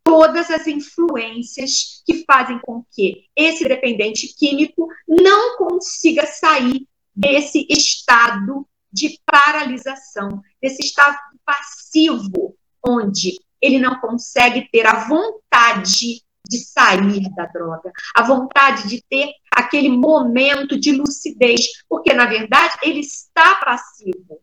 Todas 0.04 0.50
as 0.50 0.66
influências 0.66 2.02
que 2.04 2.22
fazem 2.26 2.58
com 2.58 2.84
que 2.92 3.24
esse 3.34 3.66
dependente 3.66 4.28
químico 4.36 4.88
não 5.08 5.56
consiga 5.56 6.26
sair 6.26 6.86
desse 7.14 7.66
estado 7.70 8.68
de 8.92 9.18
paralisação, 9.24 10.42
desse 10.60 10.82
estado 10.84 11.16
passivo, 11.46 12.54
onde 12.84 13.38
ele 13.62 13.78
não 13.78 13.98
consegue 14.00 14.68
ter 14.70 14.86
a 14.86 15.06
vontade 15.06 16.22
de 16.48 16.58
sair 16.58 17.28
da 17.34 17.46
droga, 17.46 17.90
a 18.14 18.22
vontade 18.22 18.88
de 18.88 19.02
ter 19.08 19.32
aquele 19.50 19.88
momento 19.88 20.78
de 20.78 20.92
lucidez, 20.92 21.60
porque 21.88 22.12
na 22.12 22.26
verdade 22.26 22.74
ele 22.82 23.00
está 23.00 23.56
passivo 23.56 24.40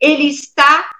ele 0.00 0.24
está 0.24 0.90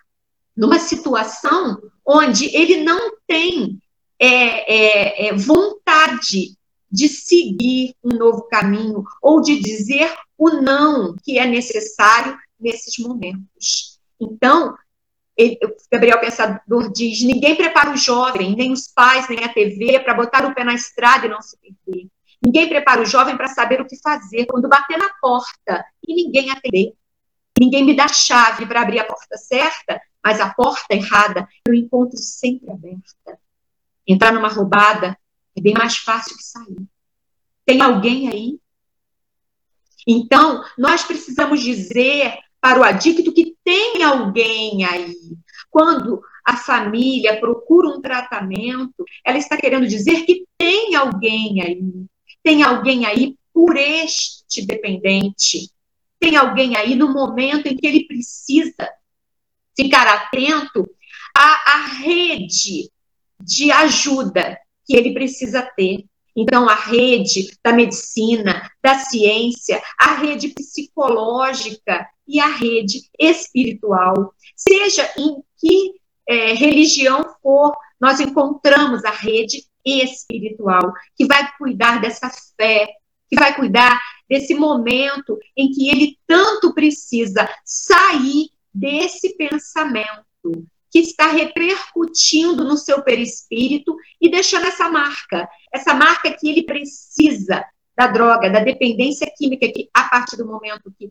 numa 0.54 0.78
situação 0.78 1.80
onde 2.06 2.54
ele 2.54 2.82
não 2.84 3.16
tem 3.26 3.80
é, 4.18 4.26
é, 4.26 5.28
é, 5.28 5.34
vontade 5.34 6.54
de 6.92 7.08
seguir 7.08 7.94
um 8.04 8.10
novo 8.10 8.42
caminho 8.42 9.02
ou 9.22 9.40
de 9.40 9.58
dizer 9.58 10.14
o 10.36 10.50
não 10.50 11.16
que 11.22 11.38
é 11.38 11.46
necessário 11.46 12.36
nesses 12.58 12.98
momentos. 12.98 13.98
Então, 14.20 14.76
ele, 15.40 15.58
Gabriel 15.90 16.20
Pensador 16.20 16.92
diz: 16.92 17.22
ninguém 17.22 17.56
prepara 17.56 17.90
o 17.90 17.96
jovem, 17.96 18.54
nem 18.54 18.72
os 18.72 18.88
pais, 18.88 19.28
nem 19.28 19.42
a 19.42 19.48
TV, 19.48 20.00
para 20.00 20.14
botar 20.14 20.44
o 20.44 20.54
pé 20.54 20.64
na 20.64 20.74
estrada 20.74 21.26
e 21.26 21.28
não 21.30 21.40
se 21.40 21.56
perder. 21.58 22.08
Ninguém 22.42 22.68
prepara 22.68 23.02
o 23.02 23.06
jovem 23.06 23.36
para 23.36 23.48
saber 23.48 23.80
o 23.80 23.86
que 23.86 24.00
fazer 24.00 24.46
quando 24.46 24.68
bater 24.68 24.98
na 24.98 25.10
porta 25.20 25.84
e 26.06 26.14
ninguém 26.14 26.50
atender. 26.50 26.92
Ninguém 27.58 27.84
me 27.84 27.94
dá 27.94 28.08
chave 28.08 28.66
para 28.66 28.82
abrir 28.82 29.00
a 29.00 29.04
porta 29.04 29.36
certa, 29.36 30.00
mas 30.22 30.40
a 30.40 30.52
porta 30.52 30.94
errada 30.94 31.46
eu 31.66 31.74
encontro 31.74 32.18
sempre 32.18 32.70
aberta. 32.70 33.38
Entrar 34.06 34.32
numa 34.32 34.48
roubada 34.48 35.18
é 35.56 35.60
bem 35.60 35.74
mais 35.74 35.98
fácil 35.98 36.36
que 36.36 36.42
sair. 36.42 36.86
Tem 37.64 37.82
alguém 37.82 38.28
aí? 38.28 38.60
Então, 40.06 40.64
nós 40.78 41.02
precisamos 41.02 41.60
dizer 41.60 42.38
para 42.60 42.80
o 42.80 42.84
adicto 42.84 43.32
que 43.32 43.56
tem 43.64 44.02
alguém 44.02 44.84
aí. 44.84 45.14
Quando 45.70 46.20
a 46.44 46.56
família 46.56 47.38
procura 47.38 47.88
um 47.88 48.00
tratamento, 48.00 49.04
ela 49.24 49.38
está 49.38 49.56
querendo 49.56 49.86
dizer 49.86 50.24
que 50.24 50.44
tem 50.58 50.94
alguém 50.94 51.62
aí. 51.62 52.06
Tem 52.42 52.62
alguém 52.62 53.06
aí 53.06 53.36
por 53.52 53.76
este 53.76 54.66
dependente 54.66 55.70
tem 56.20 56.36
alguém 56.36 56.76
aí 56.76 56.94
no 56.94 57.10
momento 57.10 57.66
em 57.66 57.76
que 57.76 57.86
ele 57.86 58.06
precisa 58.06 58.92
ficar 59.74 60.06
atento 60.06 60.86
à, 61.34 61.72
à 61.72 61.86
rede 61.86 62.90
de 63.42 63.72
ajuda 63.72 64.58
que 64.84 64.94
ele 64.94 65.14
precisa 65.14 65.62
ter. 65.62 66.04
Então, 66.36 66.68
a 66.68 66.74
rede 66.74 67.56
da 67.62 67.72
medicina, 67.72 68.70
da 68.82 68.98
ciência, 68.98 69.82
a 69.98 70.14
rede 70.14 70.48
psicológica 70.48 72.06
e 72.26 72.38
a 72.40 72.46
rede 72.46 73.08
espiritual. 73.18 74.34
Seja 74.54 75.08
em 75.18 75.42
que 75.58 75.94
é, 76.28 76.52
religião 76.52 77.24
for, 77.42 77.76
nós 78.00 78.20
encontramos 78.20 79.04
a 79.04 79.10
rede 79.10 79.64
espiritual, 79.84 80.92
que 81.16 81.26
vai 81.26 81.50
cuidar 81.58 82.00
dessa 82.00 82.30
fé, 82.56 82.88
que 83.28 83.36
vai 83.38 83.54
cuidar 83.54 84.00
desse 84.28 84.54
momento 84.54 85.38
em 85.56 85.70
que 85.70 85.88
ele 85.88 86.18
tanto 86.26 86.72
precisa 86.72 87.48
sair 87.64 88.50
desse 88.72 89.36
pensamento 89.36 90.24
que 90.90 90.98
está 90.98 91.28
repercutindo 91.28 92.64
no 92.64 92.76
seu 92.76 93.02
perispírito 93.02 93.96
e 94.20 94.30
deixando 94.30 94.66
essa 94.66 94.88
marca, 94.88 95.48
essa 95.72 95.94
marca 95.94 96.30
que 96.32 96.48
ele 96.48 96.64
precisa 96.64 97.64
da 97.96 98.06
droga, 98.06 98.50
da 98.50 98.60
dependência 98.60 99.30
química, 99.36 99.68
que 99.68 99.88
a 99.94 100.04
partir 100.04 100.36
do 100.36 100.46
momento 100.46 100.92
que 100.98 101.10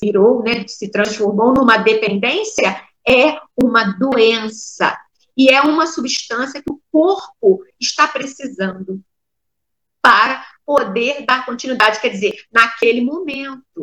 virou, 0.00 0.42
né, 0.42 0.66
se 0.66 0.90
transformou 0.90 1.52
numa 1.52 1.76
dependência, 1.78 2.82
é 3.06 3.38
uma 3.56 3.84
doença. 3.84 4.96
E 5.36 5.48
é 5.48 5.60
uma 5.62 5.86
substância 5.86 6.62
que 6.62 6.70
o 6.70 6.80
corpo 6.90 7.64
está 7.80 8.06
precisando 8.06 9.02
para 10.00 10.44
poder 10.64 11.24
dar 11.24 11.46
continuidade, 11.46 12.00
quer 12.00 12.10
dizer, 12.10 12.34
naquele 12.52 13.00
momento. 13.00 13.82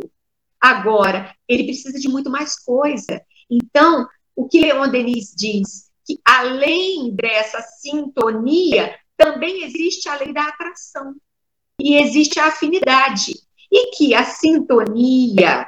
Agora, 0.59 1.33
ele 1.47 1.63
precisa 1.63 1.99
de 1.99 2.09
muito 2.09 2.29
mais 2.29 2.59
coisa. 2.59 3.21
Então, 3.49 4.07
o 4.39 4.47
que 4.47 4.61
Leon 4.61 4.87
Denis 4.87 5.35
diz? 5.35 5.91
Que 6.05 6.17
além 6.23 7.13
dessa 7.13 7.61
sintonia, 7.61 8.97
também 9.17 9.65
existe 9.65 10.07
a 10.07 10.15
lei 10.15 10.31
da 10.31 10.43
atração 10.43 11.13
e 11.77 12.01
existe 12.01 12.39
a 12.39 12.47
afinidade. 12.47 13.33
E 13.69 13.91
que 13.91 14.15
a 14.15 14.23
sintonia, 14.23 15.67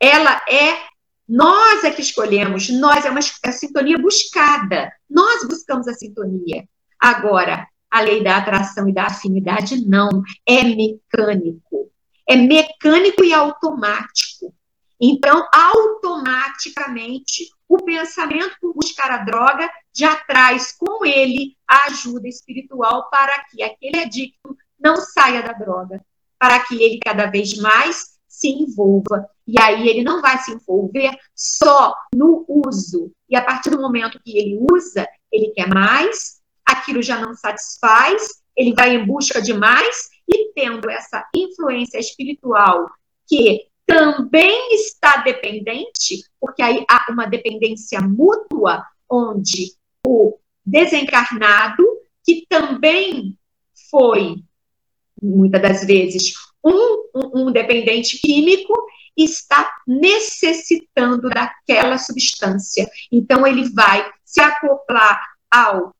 ela 0.00 0.42
é, 0.48 0.80
nós 1.28 1.84
é 1.84 1.92
que 1.92 2.02
escolhemos, 2.02 2.68
nós 2.70 3.04
é 3.04 3.10
uma 3.10 3.20
é 3.20 3.48
a 3.48 3.52
sintonia 3.52 3.98
buscada, 3.98 4.92
nós 5.08 5.46
buscamos 5.46 5.86
a 5.86 5.94
sintonia. 5.94 6.68
Agora, 6.98 7.68
a 7.88 8.00
lei 8.00 8.20
da 8.20 8.38
atração 8.38 8.88
e 8.88 8.92
da 8.92 9.04
afinidade 9.04 9.86
não, 9.86 10.24
é 10.44 10.64
mecânico. 10.64 11.88
É 12.28 12.34
mecânico 12.34 13.22
e 13.22 13.32
automático. 13.32 14.52
Então, 15.00 15.46
automaticamente, 15.52 17.54
o 17.68 17.78
pensamento 17.84 18.56
por 18.60 18.74
buscar 18.74 19.10
a 19.10 19.18
droga 19.18 19.70
já 19.94 20.14
traz 20.14 20.72
com 20.72 21.04
ele 21.04 21.56
a 21.66 21.86
ajuda 21.86 22.28
espiritual 22.28 23.08
para 23.10 23.44
que 23.44 23.62
aquele 23.62 23.98
adicto 24.00 24.56
não 24.78 24.96
saia 24.96 25.42
da 25.42 25.52
droga, 25.52 26.04
para 26.38 26.60
que 26.60 26.82
ele 26.82 26.98
cada 26.98 27.26
vez 27.26 27.56
mais 27.56 28.16
se 28.28 28.48
envolva. 28.48 29.28
E 29.46 29.58
aí 29.60 29.88
ele 29.88 30.02
não 30.02 30.20
vai 30.20 30.38
se 30.38 30.52
envolver 30.52 31.16
só 31.34 31.94
no 32.14 32.44
uso. 32.48 33.10
E 33.28 33.34
a 33.34 33.42
partir 33.42 33.70
do 33.70 33.80
momento 33.80 34.20
que 34.22 34.36
ele 34.38 34.58
usa, 34.70 35.08
ele 35.32 35.52
quer 35.54 35.68
mais, 35.68 36.40
aquilo 36.64 37.02
já 37.02 37.18
não 37.18 37.34
satisfaz, 37.34 38.42
ele 38.54 38.74
vai 38.74 38.94
em 38.94 39.06
busca 39.06 39.40
de 39.40 39.54
mais, 39.54 40.08
e 40.28 40.52
tendo 40.52 40.90
essa 40.90 41.26
influência 41.34 41.98
espiritual 41.98 42.90
que 43.26 43.66
também 43.86 44.74
está 44.74 45.18
dependente, 45.18 46.24
porque 46.40 46.60
aí 46.60 46.84
há 46.90 47.06
uma 47.10 47.26
dependência 47.26 48.00
mútua, 48.00 48.84
onde 49.08 49.74
o 50.04 50.36
desencarnado, 50.64 51.84
que 52.24 52.44
também 52.48 53.38
foi, 53.88 54.42
muitas 55.22 55.62
das 55.62 55.86
vezes, 55.86 56.34
um, 56.64 57.08
um, 57.14 57.46
um 57.46 57.52
dependente 57.52 58.18
químico, 58.18 58.74
está 59.16 59.72
necessitando 59.86 61.30
daquela 61.30 61.96
substância. 61.96 62.90
Então, 63.10 63.46
ele 63.46 63.70
vai 63.70 64.10
se 64.24 64.40
acoplar 64.40 65.22
ao, 65.48 65.94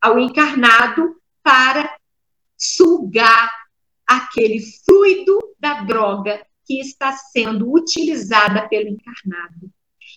ao 0.00 0.18
encarnado 0.18 1.16
para 1.42 1.94
sugar 2.56 3.50
aquele 4.06 4.60
fluido 4.84 5.38
da 5.60 5.82
droga 5.82 6.44
que 6.70 6.78
está 6.78 7.10
sendo 7.10 7.68
utilizada 7.72 8.68
pelo 8.68 8.88
encarnado. 8.88 9.68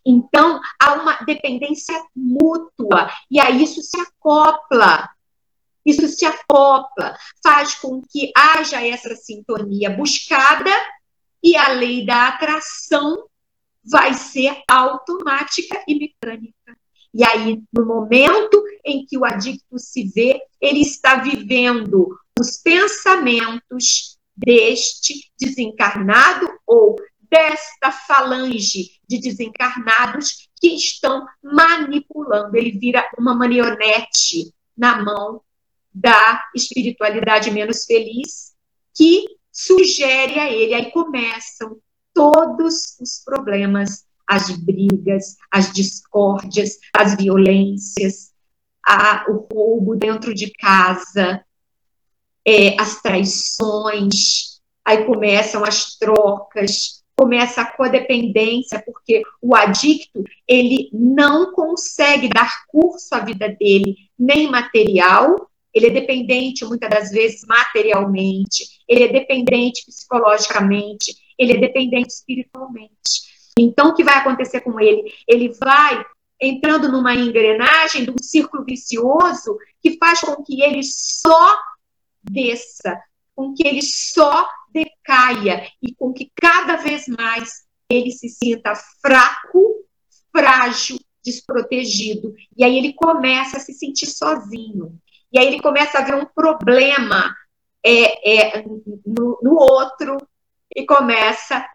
Então, 0.05 0.61
há 0.79 0.93
uma 0.93 1.13
dependência 1.23 1.99
mútua, 2.15 3.09
e 3.31 3.39
aí 3.39 3.63
isso 3.63 3.81
se 3.81 3.99
acopla. 3.99 5.09
Isso 5.83 6.07
se 6.07 6.23
acopla, 6.27 7.17
faz 7.43 7.73
com 7.73 8.03
que 8.03 8.31
haja 8.37 8.85
essa 8.85 9.15
sintonia 9.15 9.89
buscada 9.89 10.69
e 11.43 11.57
a 11.57 11.69
lei 11.69 12.05
da 12.05 12.27
atração 12.27 13.25
vai 13.83 14.13
ser 14.13 14.61
automática 14.69 15.83
e 15.87 15.95
mecânica. 15.95 16.77
E 17.11 17.23
aí, 17.23 17.63
no 17.73 17.85
momento 17.85 18.63
em 18.85 19.07
que 19.07 19.17
o 19.17 19.25
adicto 19.25 19.79
se 19.79 20.07
vê, 20.07 20.39
ele 20.61 20.81
está 20.81 21.15
vivendo 21.15 22.15
os 22.39 22.57
pensamentos 22.57 24.19
deste 24.35 25.31
desencarnado 25.39 26.47
ou 26.65 26.95
desta 27.29 27.91
falange 27.91 28.99
de 29.07 29.19
desencarnados 29.19 30.47
que 30.59 30.75
estão 30.75 31.25
manipulando. 31.43 32.55
Ele 32.55 32.77
vira 32.77 33.07
uma 33.17 33.33
marionete 33.33 34.53
na 34.77 35.03
mão 35.03 35.41
da 35.93 36.43
espiritualidade 36.55 37.51
menos 37.51 37.85
feliz 37.85 38.53
que 38.95 39.25
sugere 39.51 40.39
a 40.39 40.51
ele. 40.51 40.73
Aí 40.73 40.91
começam 40.91 41.77
todos 42.13 42.97
os 42.99 43.23
problemas, 43.23 44.05
as 44.27 44.49
brigas, 44.51 45.35
as 45.51 45.71
discórdias, 45.71 46.77
as 46.95 47.15
violências, 47.15 48.31
a, 48.85 49.25
o 49.29 49.47
roubo 49.51 49.95
dentro 49.95 50.33
de 50.33 50.51
casa, 50.51 51.43
é, 52.45 52.79
as 52.79 53.01
traições, 53.01 54.59
aí 54.85 55.05
começam 55.05 55.63
as 55.63 55.95
trocas, 55.95 57.03
começa 57.15 57.61
a 57.61 57.71
codependência, 57.71 58.81
porque 58.85 59.21
o 59.41 59.55
adicto, 59.55 60.23
ele 60.47 60.89
não 60.91 61.53
consegue 61.53 62.27
dar 62.27 62.65
curso 62.67 63.13
à 63.13 63.19
vida 63.19 63.47
dele, 63.49 63.95
nem 64.17 64.49
material, 64.49 65.49
ele 65.73 65.87
é 65.87 65.89
dependente 65.89 66.65
muitas 66.65 66.89
das 66.89 67.11
vezes 67.11 67.45
materialmente, 67.47 68.65
ele 68.87 69.03
é 69.03 69.07
dependente 69.07 69.85
psicologicamente, 69.85 71.15
ele 71.37 71.53
é 71.53 71.57
dependente 71.57 72.13
espiritualmente. 72.13 73.33
Então, 73.57 73.89
o 73.89 73.93
que 73.93 74.03
vai 74.03 74.15
acontecer 74.15 74.61
com 74.61 74.79
ele? 74.79 75.11
Ele 75.27 75.49
vai 75.49 76.03
entrando 76.39 76.91
numa 76.91 77.15
engrenagem, 77.15 78.03
de 78.03 78.11
um 78.11 78.21
círculo 78.21 78.65
vicioso, 78.65 79.57
que 79.81 79.97
faz 79.97 80.19
com 80.21 80.43
que 80.43 80.61
ele 80.61 80.83
só 80.83 81.57
desça, 82.23 82.99
com 83.35 83.53
que 83.53 83.67
ele 83.67 83.81
só 83.81 84.47
decaia 84.71 85.67
e 85.81 85.93
com 85.93 86.13
que 86.13 86.31
cada 86.35 86.77
vez 86.77 87.07
mais 87.07 87.63
ele 87.89 88.11
se 88.11 88.29
sinta 88.29 88.73
fraco, 89.01 89.85
frágil, 90.31 90.99
desprotegido. 91.23 92.33
E 92.57 92.63
aí 92.63 92.77
ele 92.77 92.93
começa 92.93 93.57
a 93.57 93.59
se 93.59 93.73
sentir 93.73 94.07
sozinho. 94.07 94.99
E 95.31 95.39
aí 95.39 95.47
ele 95.47 95.61
começa 95.61 95.99
a 95.99 96.03
ver 96.03 96.15
um 96.15 96.25
problema 96.25 97.35
é, 97.83 98.57
é, 98.57 98.63
no, 99.05 99.39
no 99.41 99.55
outro 99.55 100.17
e 100.75 100.85
começa 100.85 101.65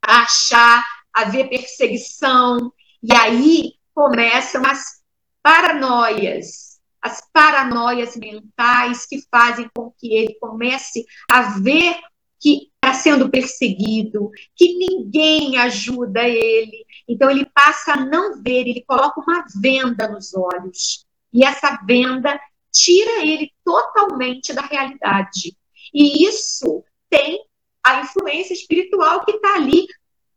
a 0.00 0.22
achar, 0.22 0.84
a 1.12 1.24
ver 1.24 1.48
perseguição. 1.48 2.72
E 3.02 3.12
aí 3.14 3.72
começam 3.94 4.64
as 4.64 5.02
paranoias, 5.42 6.71
as 7.02 7.20
paranoias 7.32 8.16
mentais 8.16 9.06
que 9.06 9.20
fazem 9.30 9.68
com 9.74 9.92
que 9.98 10.14
ele 10.14 10.34
comece 10.40 11.04
a 11.30 11.58
ver 11.58 11.96
que 12.40 12.70
está 12.74 12.94
sendo 12.94 13.30
perseguido, 13.30 14.30
que 14.56 14.74
ninguém 14.76 15.56
ajuda 15.58 16.22
ele. 16.22 16.84
Então 17.08 17.30
ele 17.30 17.46
passa 17.46 17.94
a 17.94 18.04
não 18.04 18.42
ver, 18.42 18.66
ele 18.66 18.84
coloca 18.86 19.20
uma 19.20 19.44
venda 19.60 20.08
nos 20.08 20.34
olhos. 20.34 21.04
E 21.32 21.44
essa 21.44 21.80
venda 21.84 22.40
tira 22.72 23.24
ele 23.24 23.52
totalmente 23.64 24.52
da 24.52 24.62
realidade. 24.62 25.56
E 25.92 26.26
isso 26.26 26.84
tem 27.08 27.44
a 27.84 28.00
influência 28.00 28.54
espiritual 28.54 29.24
que 29.24 29.32
está 29.32 29.54
ali 29.54 29.86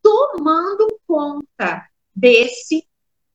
tomando 0.02 1.00
conta 1.08 1.88
desse 2.16 2.86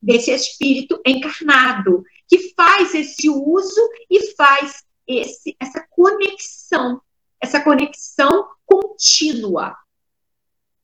desse 0.01 0.31
espírito 0.31 0.99
encarnado, 1.05 2.03
que 2.31 2.53
faz 2.55 2.95
esse 2.95 3.29
uso 3.29 3.89
e 4.09 4.33
faz 4.35 4.85
esse, 5.05 5.53
essa 5.59 5.85
conexão, 5.89 7.01
essa 7.41 7.59
conexão 7.59 8.47
contínua 8.65 9.75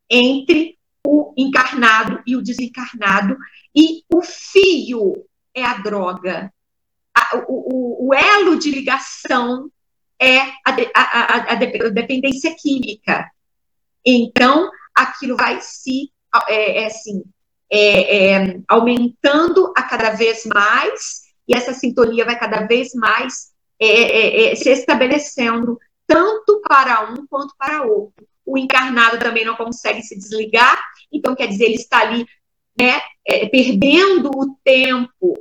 entre 0.09 0.77
o 1.05 1.33
encarnado 1.37 2.21
e 2.27 2.35
o 2.35 2.41
desencarnado, 2.41 3.37
e 3.73 4.03
o 4.13 4.21
fio 4.21 5.25
é 5.53 5.63
a 5.63 5.75
droga, 5.75 6.53
a, 7.15 7.45
o, 7.47 8.09
o, 8.09 8.13
elo 8.13 8.59
de 8.59 8.69
ligação 8.69 9.71
é 10.19 10.39
a, 10.39 10.75
a, 10.93 11.53
a, 11.53 11.55
dependência 11.55 12.53
química. 12.59 13.31
Então, 14.05 14.69
aquilo 14.93 15.37
vai 15.37 15.61
se, 15.61 16.11
é, 16.49 16.83
é 16.83 16.85
assim, 16.87 17.23
é, 17.69 18.33
é, 18.33 18.59
aumentando 18.67 19.71
a 19.77 19.83
cada 19.83 20.09
vez 20.11 20.45
mais, 20.45 21.26
e 21.47 21.55
essa 21.55 21.73
sintonia 21.73 22.25
vai 22.25 22.37
cada 22.37 22.65
vez 22.65 22.93
mais 22.93 23.51
é, 23.79 23.87
é, 23.87 24.51
é, 24.51 24.55
se 24.55 24.69
estabelecendo, 24.69 25.79
tanto 26.05 26.61
para 26.61 27.11
um 27.11 27.25
quanto 27.27 27.55
para 27.57 27.83
outro. 27.83 28.27
O 28.45 28.57
encarnado 28.57 29.19
também 29.19 29.45
não 29.45 29.55
consegue 29.55 30.01
se 30.01 30.17
desligar, 30.17 30.81
então 31.11 31.35
quer 31.35 31.47
dizer, 31.47 31.65
ele 31.65 31.75
está 31.75 31.99
ali 31.99 32.25
né, 32.77 33.01
perdendo 33.51 34.29
o 34.29 34.55
tempo 34.63 35.33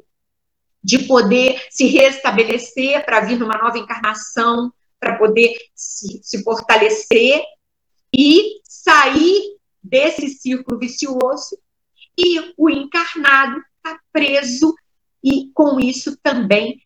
de 0.83 1.01
poder 1.01 1.61
se 1.71 1.87
restabelecer 1.87 3.05
para 3.05 3.21
vir 3.21 3.39
numa 3.39 3.59
nova 3.59 3.79
encarnação, 3.79 4.73
para 4.99 5.17
poder 5.17 5.55
se, 5.75 6.21
se 6.23 6.43
fortalecer 6.43 7.43
e 8.17 8.61
sair 8.65 9.57
desse 9.83 10.29
círculo 10.29 10.79
vicioso 10.79 11.59
e 12.19 12.55
o 12.57 12.71
encarnado 12.71 13.59
está 13.77 14.01
preso 14.13 14.75
e 15.27 15.51
com 15.53 15.81
isso 15.81 16.17
também 16.23 16.81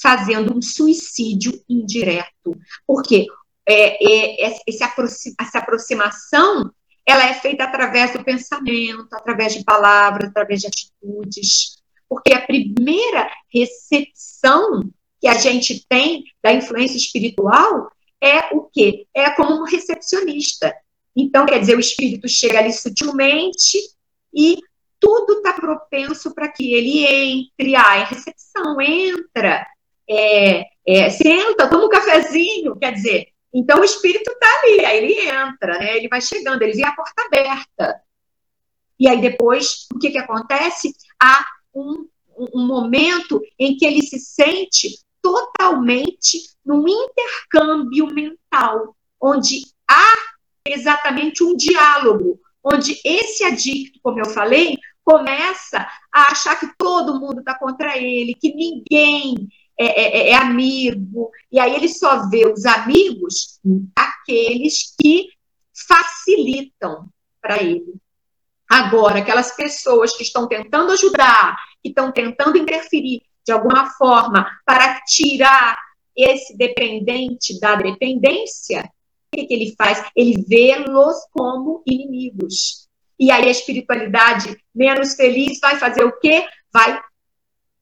fazendo 0.00 0.54
um 0.54 0.60
suicídio 0.60 1.58
indireto, 1.66 2.54
porque 2.86 3.26
é, 3.66 4.44
é, 4.46 4.84
aproxima, 4.84 5.34
essa 5.40 5.58
aproximação 5.58 6.70
ela 7.06 7.26
é 7.26 7.32
feita 7.32 7.64
através 7.64 8.12
do 8.12 8.22
pensamento, 8.22 9.08
através 9.12 9.54
de 9.54 9.64
palavras, 9.64 10.28
através 10.28 10.60
de 10.60 10.66
atitudes, 10.66 11.78
porque 12.06 12.34
a 12.34 12.46
primeira 12.46 13.30
recepção 13.52 14.90
que 15.18 15.26
a 15.26 15.34
gente 15.34 15.86
tem 15.88 16.24
da 16.42 16.52
influência 16.52 16.98
espiritual 16.98 17.90
é 18.20 18.54
o 18.54 18.68
quê? 18.70 19.06
É 19.14 19.30
como 19.30 19.54
um 19.54 19.64
recepcionista. 19.64 20.74
Então, 21.16 21.46
quer 21.46 21.60
dizer, 21.60 21.76
o 21.76 21.80
espírito 21.80 22.28
chega 22.28 22.58
ali 22.58 22.72
sutilmente 22.72 23.78
e 24.34 24.58
tudo 25.00 25.38
está 25.38 25.52
propenso 25.52 26.34
para 26.34 26.48
que 26.48 26.72
ele 26.72 27.04
entre. 27.04 27.76
Ah, 27.76 27.96
é 27.96 28.04
recepção, 28.04 28.80
entra, 28.80 29.66
é, 30.08 30.64
é, 30.86 31.10
senta, 31.10 31.68
toma 31.68 31.86
um 31.86 31.88
cafezinho, 31.88 32.76
quer 32.76 32.92
dizer. 32.92 33.28
Então, 33.52 33.80
o 33.80 33.84
espírito 33.84 34.30
está 34.30 34.46
ali, 34.62 34.84
aí 34.84 34.98
ele 34.98 35.20
entra, 35.20 35.78
né? 35.78 35.96
ele 35.96 36.08
vai 36.08 36.20
chegando, 36.20 36.62
ele 36.62 36.74
vê 36.74 36.84
a 36.84 36.92
porta 36.92 37.22
aberta. 37.22 38.00
E 38.98 39.08
aí, 39.08 39.20
depois, 39.20 39.86
o 39.94 39.98
que, 39.98 40.10
que 40.10 40.18
acontece? 40.18 40.92
Há 41.20 41.44
um, 41.74 42.06
um 42.54 42.66
momento 42.66 43.40
em 43.58 43.76
que 43.76 43.86
ele 43.86 44.02
se 44.02 44.18
sente 44.18 44.98
totalmente 45.22 46.50
num 46.64 46.84
intercâmbio 46.86 48.06
mental, 48.12 48.96
onde 49.20 49.62
há 49.88 50.14
exatamente 50.66 51.42
um 51.42 51.56
diálogo, 51.56 52.40
onde 52.62 53.00
esse 53.04 53.44
adicto, 53.44 53.98
como 54.02 54.20
eu 54.20 54.26
falei, 54.26 54.76
começa 55.08 55.88
a 56.12 56.32
achar 56.32 56.60
que 56.60 56.68
todo 56.76 57.18
mundo 57.18 57.40
está 57.40 57.58
contra 57.58 57.96
ele, 57.96 58.34
que 58.34 58.54
ninguém 58.54 59.48
é, 59.78 59.86
é, 59.86 60.30
é, 60.32 60.34
amigo, 60.34 61.30
e 61.50 61.58
aí 61.58 61.74
ele 61.74 61.88
só 61.88 62.28
vê 62.28 62.46
os 62.46 62.66
amigos, 62.66 63.58
aqueles 63.96 64.94
que 65.00 65.30
facilitam 65.88 67.08
para 67.40 67.62
ele. 67.62 67.94
Agora, 68.68 69.20
aquelas 69.20 69.56
pessoas 69.56 70.14
que 70.14 70.22
estão 70.22 70.46
tentando 70.46 70.92
ajudar, 70.92 71.56
que 71.82 71.88
estão 71.88 72.12
tentando 72.12 72.58
interferir 72.58 73.22
de 73.46 73.52
alguma 73.52 73.88
forma 73.92 74.46
para 74.66 75.00
tirar 75.06 75.78
esse 76.14 76.54
dependente 76.54 77.58
da 77.58 77.76
dependência, 77.76 78.92
o 79.32 79.36
que, 79.36 79.46
que 79.46 79.54
ele 79.54 79.74
faz? 79.74 80.04
Ele 80.14 80.44
vê-los 80.46 81.16
como 81.32 81.82
inimigos. 81.86 82.87
E 83.18 83.30
aí 83.30 83.48
a 83.48 83.50
espiritualidade 83.50 84.56
menos 84.74 85.14
feliz 85.14 85.58
vai 85.60 85.76
fazer 85.76 86.04
o 86.04 86.18
quê? 86.18 86.46
Vai 86.72 87.00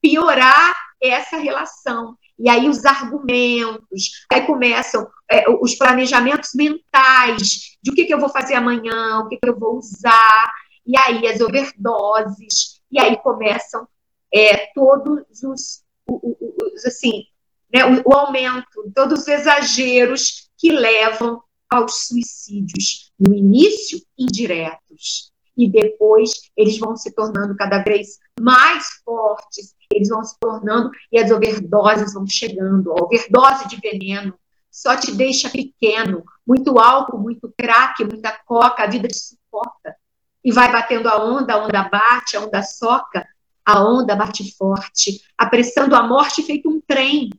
piorar 0.00 0.74
essa 1.00 1.36
relação. 1.36 2.16
E 2.38 2.48
aí 2.48 2.68
os 2.68 2.84
argumentos, 2.84 4.26
aí 4.30 4.46
começam 4.46 5.08
é, 5.30 5.48
os 5.48 5.74
planejamentos 5.74 6.50
mentais 6.54 7.76
de 7.82 7.90
o 7.90 7.94
que, 7.94 8.04
que 8.04 8.12
eu 8.12 8.20
vou 8.20 8.28
fazer 8.28 8.54
amanhã, 8.54 9.20
o 9.20 9.28
que, 9.28 9.38
que 9.38 9.48
eu 9.48 9.58
vou 9.58 9.76
usar, 9.76 10.52
e 10.86 10.96
aí 10.98 11.26
as 11.26 11.40
overdoses, 11.40 12.80
e 12.90 13.00
aí 13.00 13.16
começam 13.16 13.88
é, 14.32 14.70
todos 14.74 15.24
os, 15.42 15.82
os, 16.06 16.84
assim, 16.84 17.24
né, 17.72 17.84
o, 17.84 18.02
o 18.08 18.14
aumento, 18.14 18.92
todos 18.94 19.20
os 19.20 19.28
exageros 19.28 20.50
que 20.58 20.70
levam 20.70 21.42
aos 21.70 22.06
suicídios, 22.06 23.05
no 23.18 23.34
início 23.34 24.00
indiretos, 24.18 25.32
e 25.56 25.68
depois 25.68 26.50
eles 26.56 26.78
vão 26.78 26.96
se 26.96 27.10
tornando 27.12 27.56
cada 27.56 27.78
vez 27.82 28.18
mais 28.38 28.86
fortes, 29.04 29.74
eles 29.90 30.08
vão 30.08 30.22
se 30.22 30.36
tornando 30.38 30.90
e 31.10 31.18
as 31.18 31.30
overdoses 31.30 32.12
vão 32.12 32.26
chegando. 32.26 32.92
A 32.92 33.02
overdose 33.02 33.66
de 33.68 33.76
veneno 33.76 34.34
só 34.70 34.94
te 34.96 35.12
deixa 35.12 35.48
pequeno, 35.48 36.22
muito 36.46 36.78
álcool, 36.78 37.18
muito 37.18 37.52
crack, 37.56 38.04
muita 38.04 38.38
coca, 38.44 38.84
a 38.84 38.86
vida 38.86 39.08
te 39.08 39.16
suporta. 39.16 39.96
E 40.44 40.52
vai 40.52 40.70
batendo 40.70 41.08
a 41.08 41.24
onda, 41.24 41.54
a 41.54 41.64
onda 41.64 41.88
bate, 41.88 42.36
a 42.36 42.40
onda 42.40 42.62
soca, 42.62 43.26
a 43.64 43.82
onda 43.82 44.14
bate 44.14 44.54
forte, 44.56 45.22
apressando 45.36 45.96
a 45.96 46.06
morte 46.06 46.42
feito 46.42 46.68
um 46.68 46.80
trem. 46.86 47.30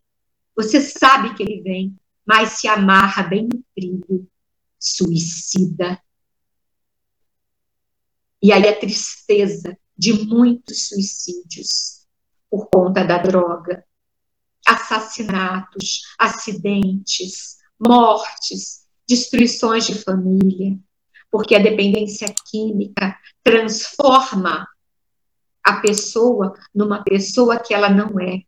Você 0.55 0.81
sabe 0.81 1.35
que 1.35 1.43
ele 1.43 1.61
vem, 1.61 1.95
mas 2.25 2.53
se 2.53 2.67
amarra 2.67 3.23
bem 3.23 3.43
no 3.43 3.63
trilho, 3.75 4.27
suicida. 4.79 6.01
E 8.41 8.51
aí 8.51 8.67
a 8.67 8.79
tristeza 8.79 9.77
de 9.97 10.13
muitos 10.13 10.87
suicídios 10.89 12.05
por 12.49 12.67
conta 12.67 13.03
da 13.03 13.17
droga, 13.17 13.83
assassinatos, 14.65 16.01
acidentes, 16.19 17.57
mortes, 17.79 18.85
destruições 19.07 19.85
de 19.85 19.95
família, 19.95 20.77
porque 21.31 21.55
a 21.55 21.59
dependência 21.59 22.33
química 22.49 23.17
transforma 23.43 24.67
a 25.63 25.81
pessoa 25.81 26.53
numa 26.73 27.03
pessoa 27.03 27.59
que 27.59 27.73
ela 27.73 27.89
não 27.89 28.19
é. 28.19 28.43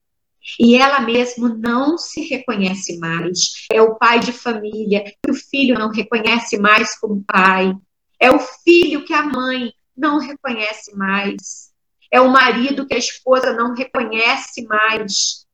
E 0.59 0.75
ela 0.75 1.01
mesmo 1.01 1.49
não 1.49 1.97
se 1.97 2.21
reconhece 2.21 2.97
mais. 2.97 3.65
É 3.71 3.81
o 3.81 3.95
pai 3.95 4.19
de 4.19 4.31
família 4.31 5.03
que 5.03 5.31
o 5.31 5.33
filho 5.33 5.77
não 5.77 5.89
reconhece 5.89 6.57
mais 6.57 6.97
como 6.97 7.23
pai. 7.23 7.73
É 8.19 8.31
o 8.31 8.39
filho 8.39 9.05
que 9.05 9.13
a 9.13 9.23
mãe 9.23 9.73
não 9.95 10.19
reconhece 10.19 10.95
mais. 10.95 11.71
É 12.11 12.19
o 12.19 12.31
marido 12.31 12.87
que 12.87 12.93
a 12.93 12.97
esposa 12.97 13.53
não 13.53 13.73
reconhece 13.73 14.63
mais. 14.63 15.45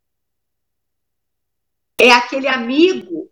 É 1.99 2.11
aquele 2.11 2.47
amigo 2.47 3.29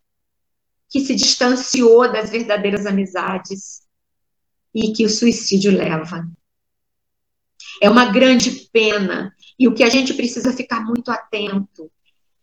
que 0.89 0.99
se 0.99 1.15
distanciou 1.15 2.11
das 2.11 2.29
verdadeiras 2.29 2.85
amizades 2.85 3.81
e 4.73 4.91
que 4.93 5.05
o 5.05 5.09
suicídio 5.09 5.75
leva. 5.75 6.27
É 7.81 7.89
uma 7.89 8.05
grande 8.05 8.69
pena. 8.71 9.32
E 9.59 9.67
o 9.67 9.73
que 9.73 9.83
a 9.83 9.89
gente 9.89 10.13
precisa 10.13 10.51
ficar 10.53 10.83
muito 10.83 11.09
atento 11.11 11.91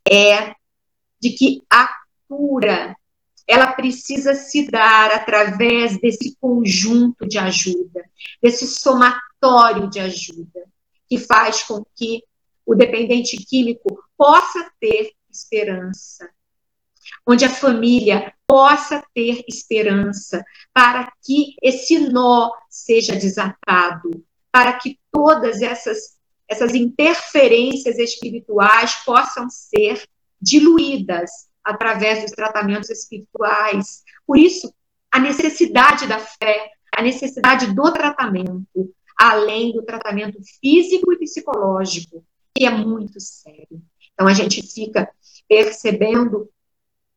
é 0.09 0.55
de 1.20 1.31
que 1.31 1.62
a 1.70 1.88
cura 2.29 2.96
ela 3.46 3.73
precisa 3.73 4.35
se 4.35 4.70
dar 4.70 5.11
através 5.11 6.01
desse 6.01 6.37
conjunto 6.40 7.27
de 7.27 7.37
ajuda, 7.37 8.05
desse 8.40 8.66
somatório 8.66 9.90
de 9.90 9.99
ajuda, 9.99 10.64
que 11.09 11.18
faz 11.18 11.64
com 11.64 11.85
que 11.96 12.23
o 12.64 12.77
dependente 12.77 13.37
químico 13.37 13.99
possa 14.16 14.70
ter 14.79 15.12
esperança, 15.29 16.31
onde 17.27 17.44
a 17.44 17.51
família 17.51 18.33
possa 18.46 19.03
ter 19.12 19.44
esperança 19.49 20.44
para 20.73 21.12
que 21.25 21.57
esse 21.61 21.99
nó 21.99 22.53
seja 22.68 23.16
desatado, 23.16 24.25
para 24.53 24.75
que 24.75 24.96
todas 25.11 25.61
essas, 25.61 26.16
essas 26.50 26.74
interferências 26.74 27.96
espirituais 27.96 28.96
possam 29.06 29.48
ser 29.48 30.02
diluídas 30.42 31.30
através 31.62 32.22
dos 32.22 32.32
tratamentos 32.32 32.90
espirituais. 32.90 34.02
Por 34.26 34.36
isso, 34.36 34.74
a 35.12 35.20
necessidade 35.20 36.08
da 36.08 36.18
fé, 36.18 36.72
a 36.92 37.02
necessidade 37.02 37.72
do 37.72 37.92
tratamento, 37.92 38.92
além 39.16 39.72
do 39.72 39.84
tratamento 39.84 40.40
físico 40.60 41.12
e 41.12 41.18
psicológico, 41.18 42.24
que 42.52 42.66
é 42.66 42.70
muito 42.70 43.20
sério. 43.20 43.80
Então, 44.12 44.26
a 44.26 44.34
gente 44.34 44.60
fica 44.60 45.08
percebendo 45.48 46.50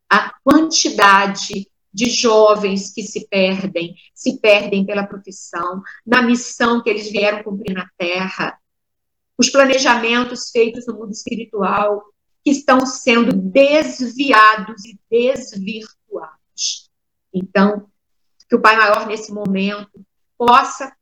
a 0.07 0.31
quantidade 0.43 1.67
de 1.91 2.09
jovens 2.09 2.93
que 2.93 3.01
se 3.01 3.27
perdem, 3.27 3.95
se 4.13 4.39
perdem 4.39 4.85
pela 4.85 5.07
profissão, 5.07 5.81
na 6.05 6.21
missão 6.21 6.83
que 6.83 6.89
eles 6.89 7.11
vieram 7.11 7.43
cumprir 7.43 7.73
na 7.73 7.87
Terra, 7.97 8.59
os 9.37 9.49
planejamentos 9.49 10.49
feitos 10.51 10.85
no 10.87 10.93
mundo 10.95 11.11
espiritual, 11.11 12.03
que 12.43 12.51
estão 12.51 12.85
sendo 12.85 13.31
desviados 13.33 14.83
e 14.85 14.99
desvirtuados. 15.09 16.89
Então, 17.33 17.87
que 18.47 18.55
o 18.55 18.61
Pai 18.61 18.75
Maior, 18.75 19.07
nesse 19.07 19.31
momento, 19.31 20.05
possa 20.37 20.93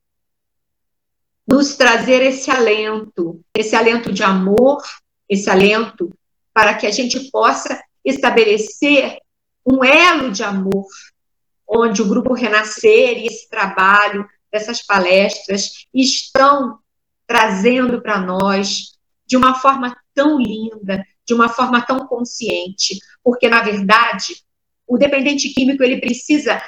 nos 1.48 1.76
trazer 1.76 2.22
esse 2.22 2.50
alento, 2.50 3.44
esse 3.58 3.76
alento 3.76 4.14
de 4.14 4.24
amor, 4.24 4.82
esse 5.28 5.50
alento 5.50 6.14
para 6.54 6.76
que 6.76 6.86
a 6.86 6.92
gente 6.92 7.32
possa 7.32 7.82
estabelecer 8.06 9.18
um 9.66 9.84
elo 9.84 10.32
de 10.32 10.44
amor, 10.44 10.86
onde 11.68 12.02
o 12.02 12.08
Grupo 12.08 12.34
Renascer 12.34 13.18
e 13.18 13.28
esse 13.28 13.50
trabalho, 13.50 14.28
essas 14.52 14.86
palestras, 14.86 15.88
estão 15.94 16.80
trazendo 17.32 18.02
para 18.02 18.20
nós 18.20 18.98
de 19.26 19.38
uma 19.38 19.56
forma 19.56 19.96
tão 20.14 20.38
linda, 20.38 21.02
de 21.26 21.34
uma 21.34 21.48
forma 21.48 21.82
tão 21.82 22.06
consciente, 22.06 23.00
porque 23.24 23.48
na 23.48 23.62
verdade 23.62 24.36
o 24.86 24.98
dependente 24.98 25.48
químico 25.54 25.82
ele 25.82 26.02
precisa 26.02 26.62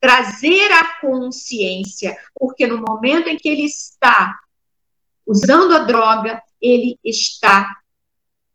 trazer 0.00 0.72
a 0.72 0.98
consciência, 1.02 2.16
porque 2.34 2.66
no 2.66 2.78
momento 2.80 3.28
em 3.28 3.36
que 3.36 3.46
ele 3.46 3.66
está 3.66 4.38
usando 5.26 5.74
a 5.74 5.80
droga, 5.80 6.42
ele 6.62 6.98
está 7.04 7.76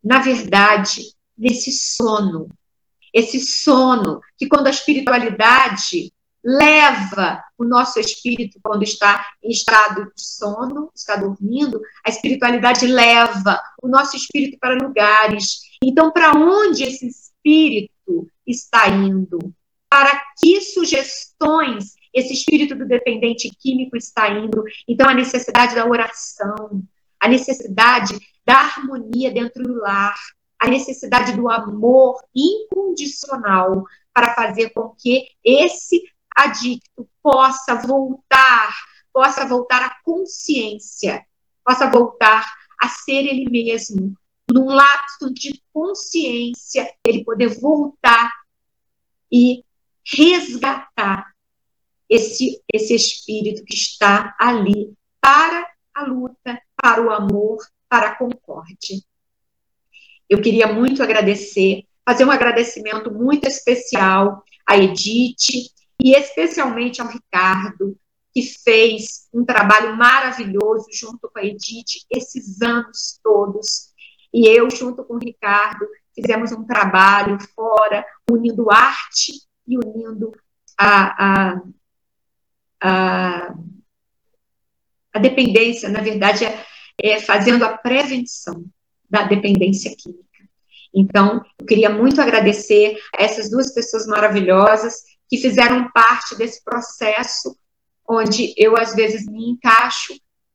na 0.03 0.17
verdade 0.17 1.13
nesse 1.37 1.71
sono. 1.71 2.49
Esse 3.13 3.39
sono 3.39 4.19
que 4.35 4.47
quando 4.47 4.65
a 4.65 4.71
espiritualidade 4.71 6.11
leva 6.45 7.43
o 7.57 7.65
nosso 7.65 7.99
espírito 7.99 8.59
quando 8.61 8.83
está 8.83 9.25
em 9.41 9.49
estado 9.49 10.05
de 10.15 10.21
sono, 10.21 10.91
está 10.93 11.15
dormindo, 11.15 11.81
a 12.05 12.09
espiritualidade 12.11 12.85
leva 12.85 13.59
o 13.81 13.87
nosso 13.87 14.15
espírito 14.15 14.59
para 14.59 14.75
lugares. 14.75 15.61
Então, 15.83 16.11
para 16.11 16.37
onde 16.37 16.83
esse 16.83 17.07
espírito 17.07 18.29
está 18.45 18.87
indo? 18.89 19.39
Para 19.89 20.21
que 20.39 20.61
sugestões 20.61 21.95
esse 22.13 22.33
espírito 22.33 22.75
do 22.75 22.85
dependente 22.85 23.49
químico 23.59 23.97
está 23.97 24.29
indo? 24.29 24.63
Então, 24.87 25.09
a 25.09 25.15
necessidade 25.15 25.73
da 25.73 25.87
oração, 25.87 26.83
a 27.19 27.27
necessidade 27.27 28.19
da 28.45 28.57
harmonia 28.57 29.31
dentro 29.31 29.63
do 29.63 29.79
lar, 29.79 30.15
a 30.59 30.67
necessidade 30.67 31.33
do 31.33 31.49
amor 31.49 32.21
incondicional 32.35 33.83
para 34.13 34.33
fazer 34.33 34.69
com 34.69 34.95
que 34.97 35.27
esse 35.43 36.01
adicto 36.35 37.09
possa 37.23 37.75
voltar, 37.75 38.75
possa 39.13 39.47
voltar 39.47 39.81
à 39.83 39.95
consciência, 40.03 41.25
possa 41.63 41.89
voltar 41.89 42.45
a 42.79 42.89
ser 42.89 43.25
ele 43.25 43.49
mesmo, 43.49 44.15
num 44.51 44.65
lapso 44.65 45.33
de 45.33 45.63
consciência, 45.73 46.93
ele 47.07 47.23
poder 47.23 47.59
voltar 47.59 48.31
e 49.31 49.63
resgatar 50.05 51.33
esse, 52.07 52.61
esse 52.71 52.93
espírito 52.93 53.63
que 53.65 53.73
está 53.73 54.35
ali 54.39 54.93
para 55.19 55.67
a 55.93 56.03
luta, 56.03 56.61
para 56.75 57.01
o 57.01 57.09
amor, 57.09 57.57
para 57.89 58.09
a 58.09 58.15
concórdia. 58.15 58.99
eu 60.29 60.41
queria 60.41 60.71
muito 60.71 61.01
agradecer, 61.01 61.85
fazer 62.07 62.25
um 62.25 62.31
agradecimento 62.31 63.11
muito 63.11 63.47
especial 63.47 64.43
à 64.67 64.77
Edith 64.77 65.73
e 66.05 66.13
especialmente 66.13 67.01
ao 67.01 67.07
Ricardo, 67.07 67.97
que 68.31 68.43
fez 68.43 69.27
um 69.33 69.43
trabalho 69.43 69.97
maravilhoso 69.97 70.85
junto 70.93 71.27
com 71.27 71.39
a 71.39 71.43
Edith 71.43 72.05
esses 72.11 72.61
anos 72.61 73.19
todos. 73.23 73.91
E 74.31 74.47
eu, 74.47 74.69
junto 74.69 75.03
com 75.03 75.15
o 75.15 75.19
Ricardo, 75.19 75.83
fizemos 76.13 76.51
um 76.51 76.63
trabalho 76.63 77.39
fora, 77.55 78.05
unindo 78.29 78.69
arte 78.69 79.33
e 79.67 79.79
unindo 79.79 80.31
a, 80.77 81.25
a, 81.25 81.61
a, 82.83 83.55
a 85.11 85.19
dependência, 85.19 85.89
na 85.89 86.01
verdade, 86.01 86.45
é, 86.45 86.63
é 87.01 87.19
fazendo 87.19 87.65
a 87.65 87.75
prevenção 87.75 88.63
da 89.09 89.23
dependência 89.23 89.95
química. 89.97 90.23
Então, 90.93 91.43
eu 91.57 91.65
queria 91.65 91.89
muito 91.89 92.21
agradecer 92.21 92.95
a 93.17 93.23
essas 93.23 93.49
duas 93.49 93.73
pessoas 93.73 94.05
maravilhosas 94.05 95.14
que 95.35 95.41
fizeram 95.41 95.91
parte 95.91 96.35
desse 96.35 96.63
processo 96.63 97.57
onde 98.07 98.53
eu, 98.57 98.77
às 98.77 98.95
vezes, 98.95 99.25
me 99.27 99.49
encaixo 99.49 100.13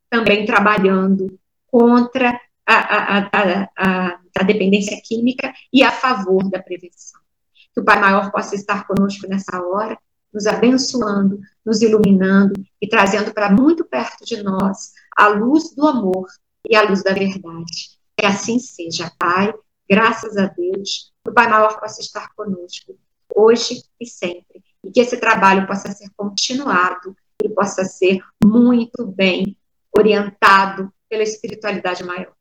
também 0.09 0.47
trabalhando 0.47 1.39
contra 1.67 2.41
a, 2.67 2.75
a, 2.75 3.31
a, 3.33 4.21
a, 4.39 4.43
dependência 4.43 5.01
química 5.05 5.53
e 5.73 5.83
a 5.83 5.93
favor 5.93 6.49
da 6.49 6.63
prevenção. 6.63 7.21
Que 7.75 7.81
o 7.81 7.85
Pai 7.85 8.01
Maior 8.01 8.31
possa 8.31 8.55
estar 8.55 8.87
conosco 8.87 9.29
nessa 9.29 9.61
hora, 9.61 9.99
nos 10.33 10.47
abençoando, 10.47 11.41
nos 11.65 11.83
iluminando 11.83 12.55
e 12.81 12.89
trazendo 12.89 13.33
para 13.35 13.51
muito 13.51 13.85
perto 13.85 14.25
de 14.25 14.43
nós 14.43 14.93
a 15.17 15.29
luz 15.29 15.75
do 15.75 15.87
amor 15.87 16.29
e 16.69 16.75
a 16.75 16.83
luz 16.83 17.03
da 17.03 17.13
verdade. 17.13 17.99
Que 18.17 18.25
assim 18.25 18.59
seja, 18.59 19.13
Pai, 19.19 19.53
graças 19.89 20.37
a 20.37 20.47
Deus, 20.47 21.13
o 21.27 21.33
Pai 21.33 21.49
Maior 21.49 21.79
possa 21.81 22.01
estar 22.01 22.33
conosco, 22.35 22.97
hoje 23.35 23.83
e 24.01 24.07
sempre, 24.07 24.63
e 24.85 24.91
que 24.91 25.01
esse 25.01 25.19
trabalho 25.19 25.67
possa 25.67 25.91
ser 25.93 26.11
continuado 26.17 27.17
e 27.43 27.49
possa 27.49 27.85
ser 27.85 28.21
muito 28.43 29.07
bem 29.07 29.57
orientado 29.97 30.93
pela 31.09 31.23
espiritualidade 31.23 32.05
maior. 32.05 32.33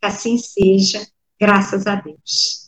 Que 0.00 0.06
assim 0.06 0.38
seja, 0.38 1.06
graças 1.40 1.86
a 1.86 1.94
Deus. 1.94 2.67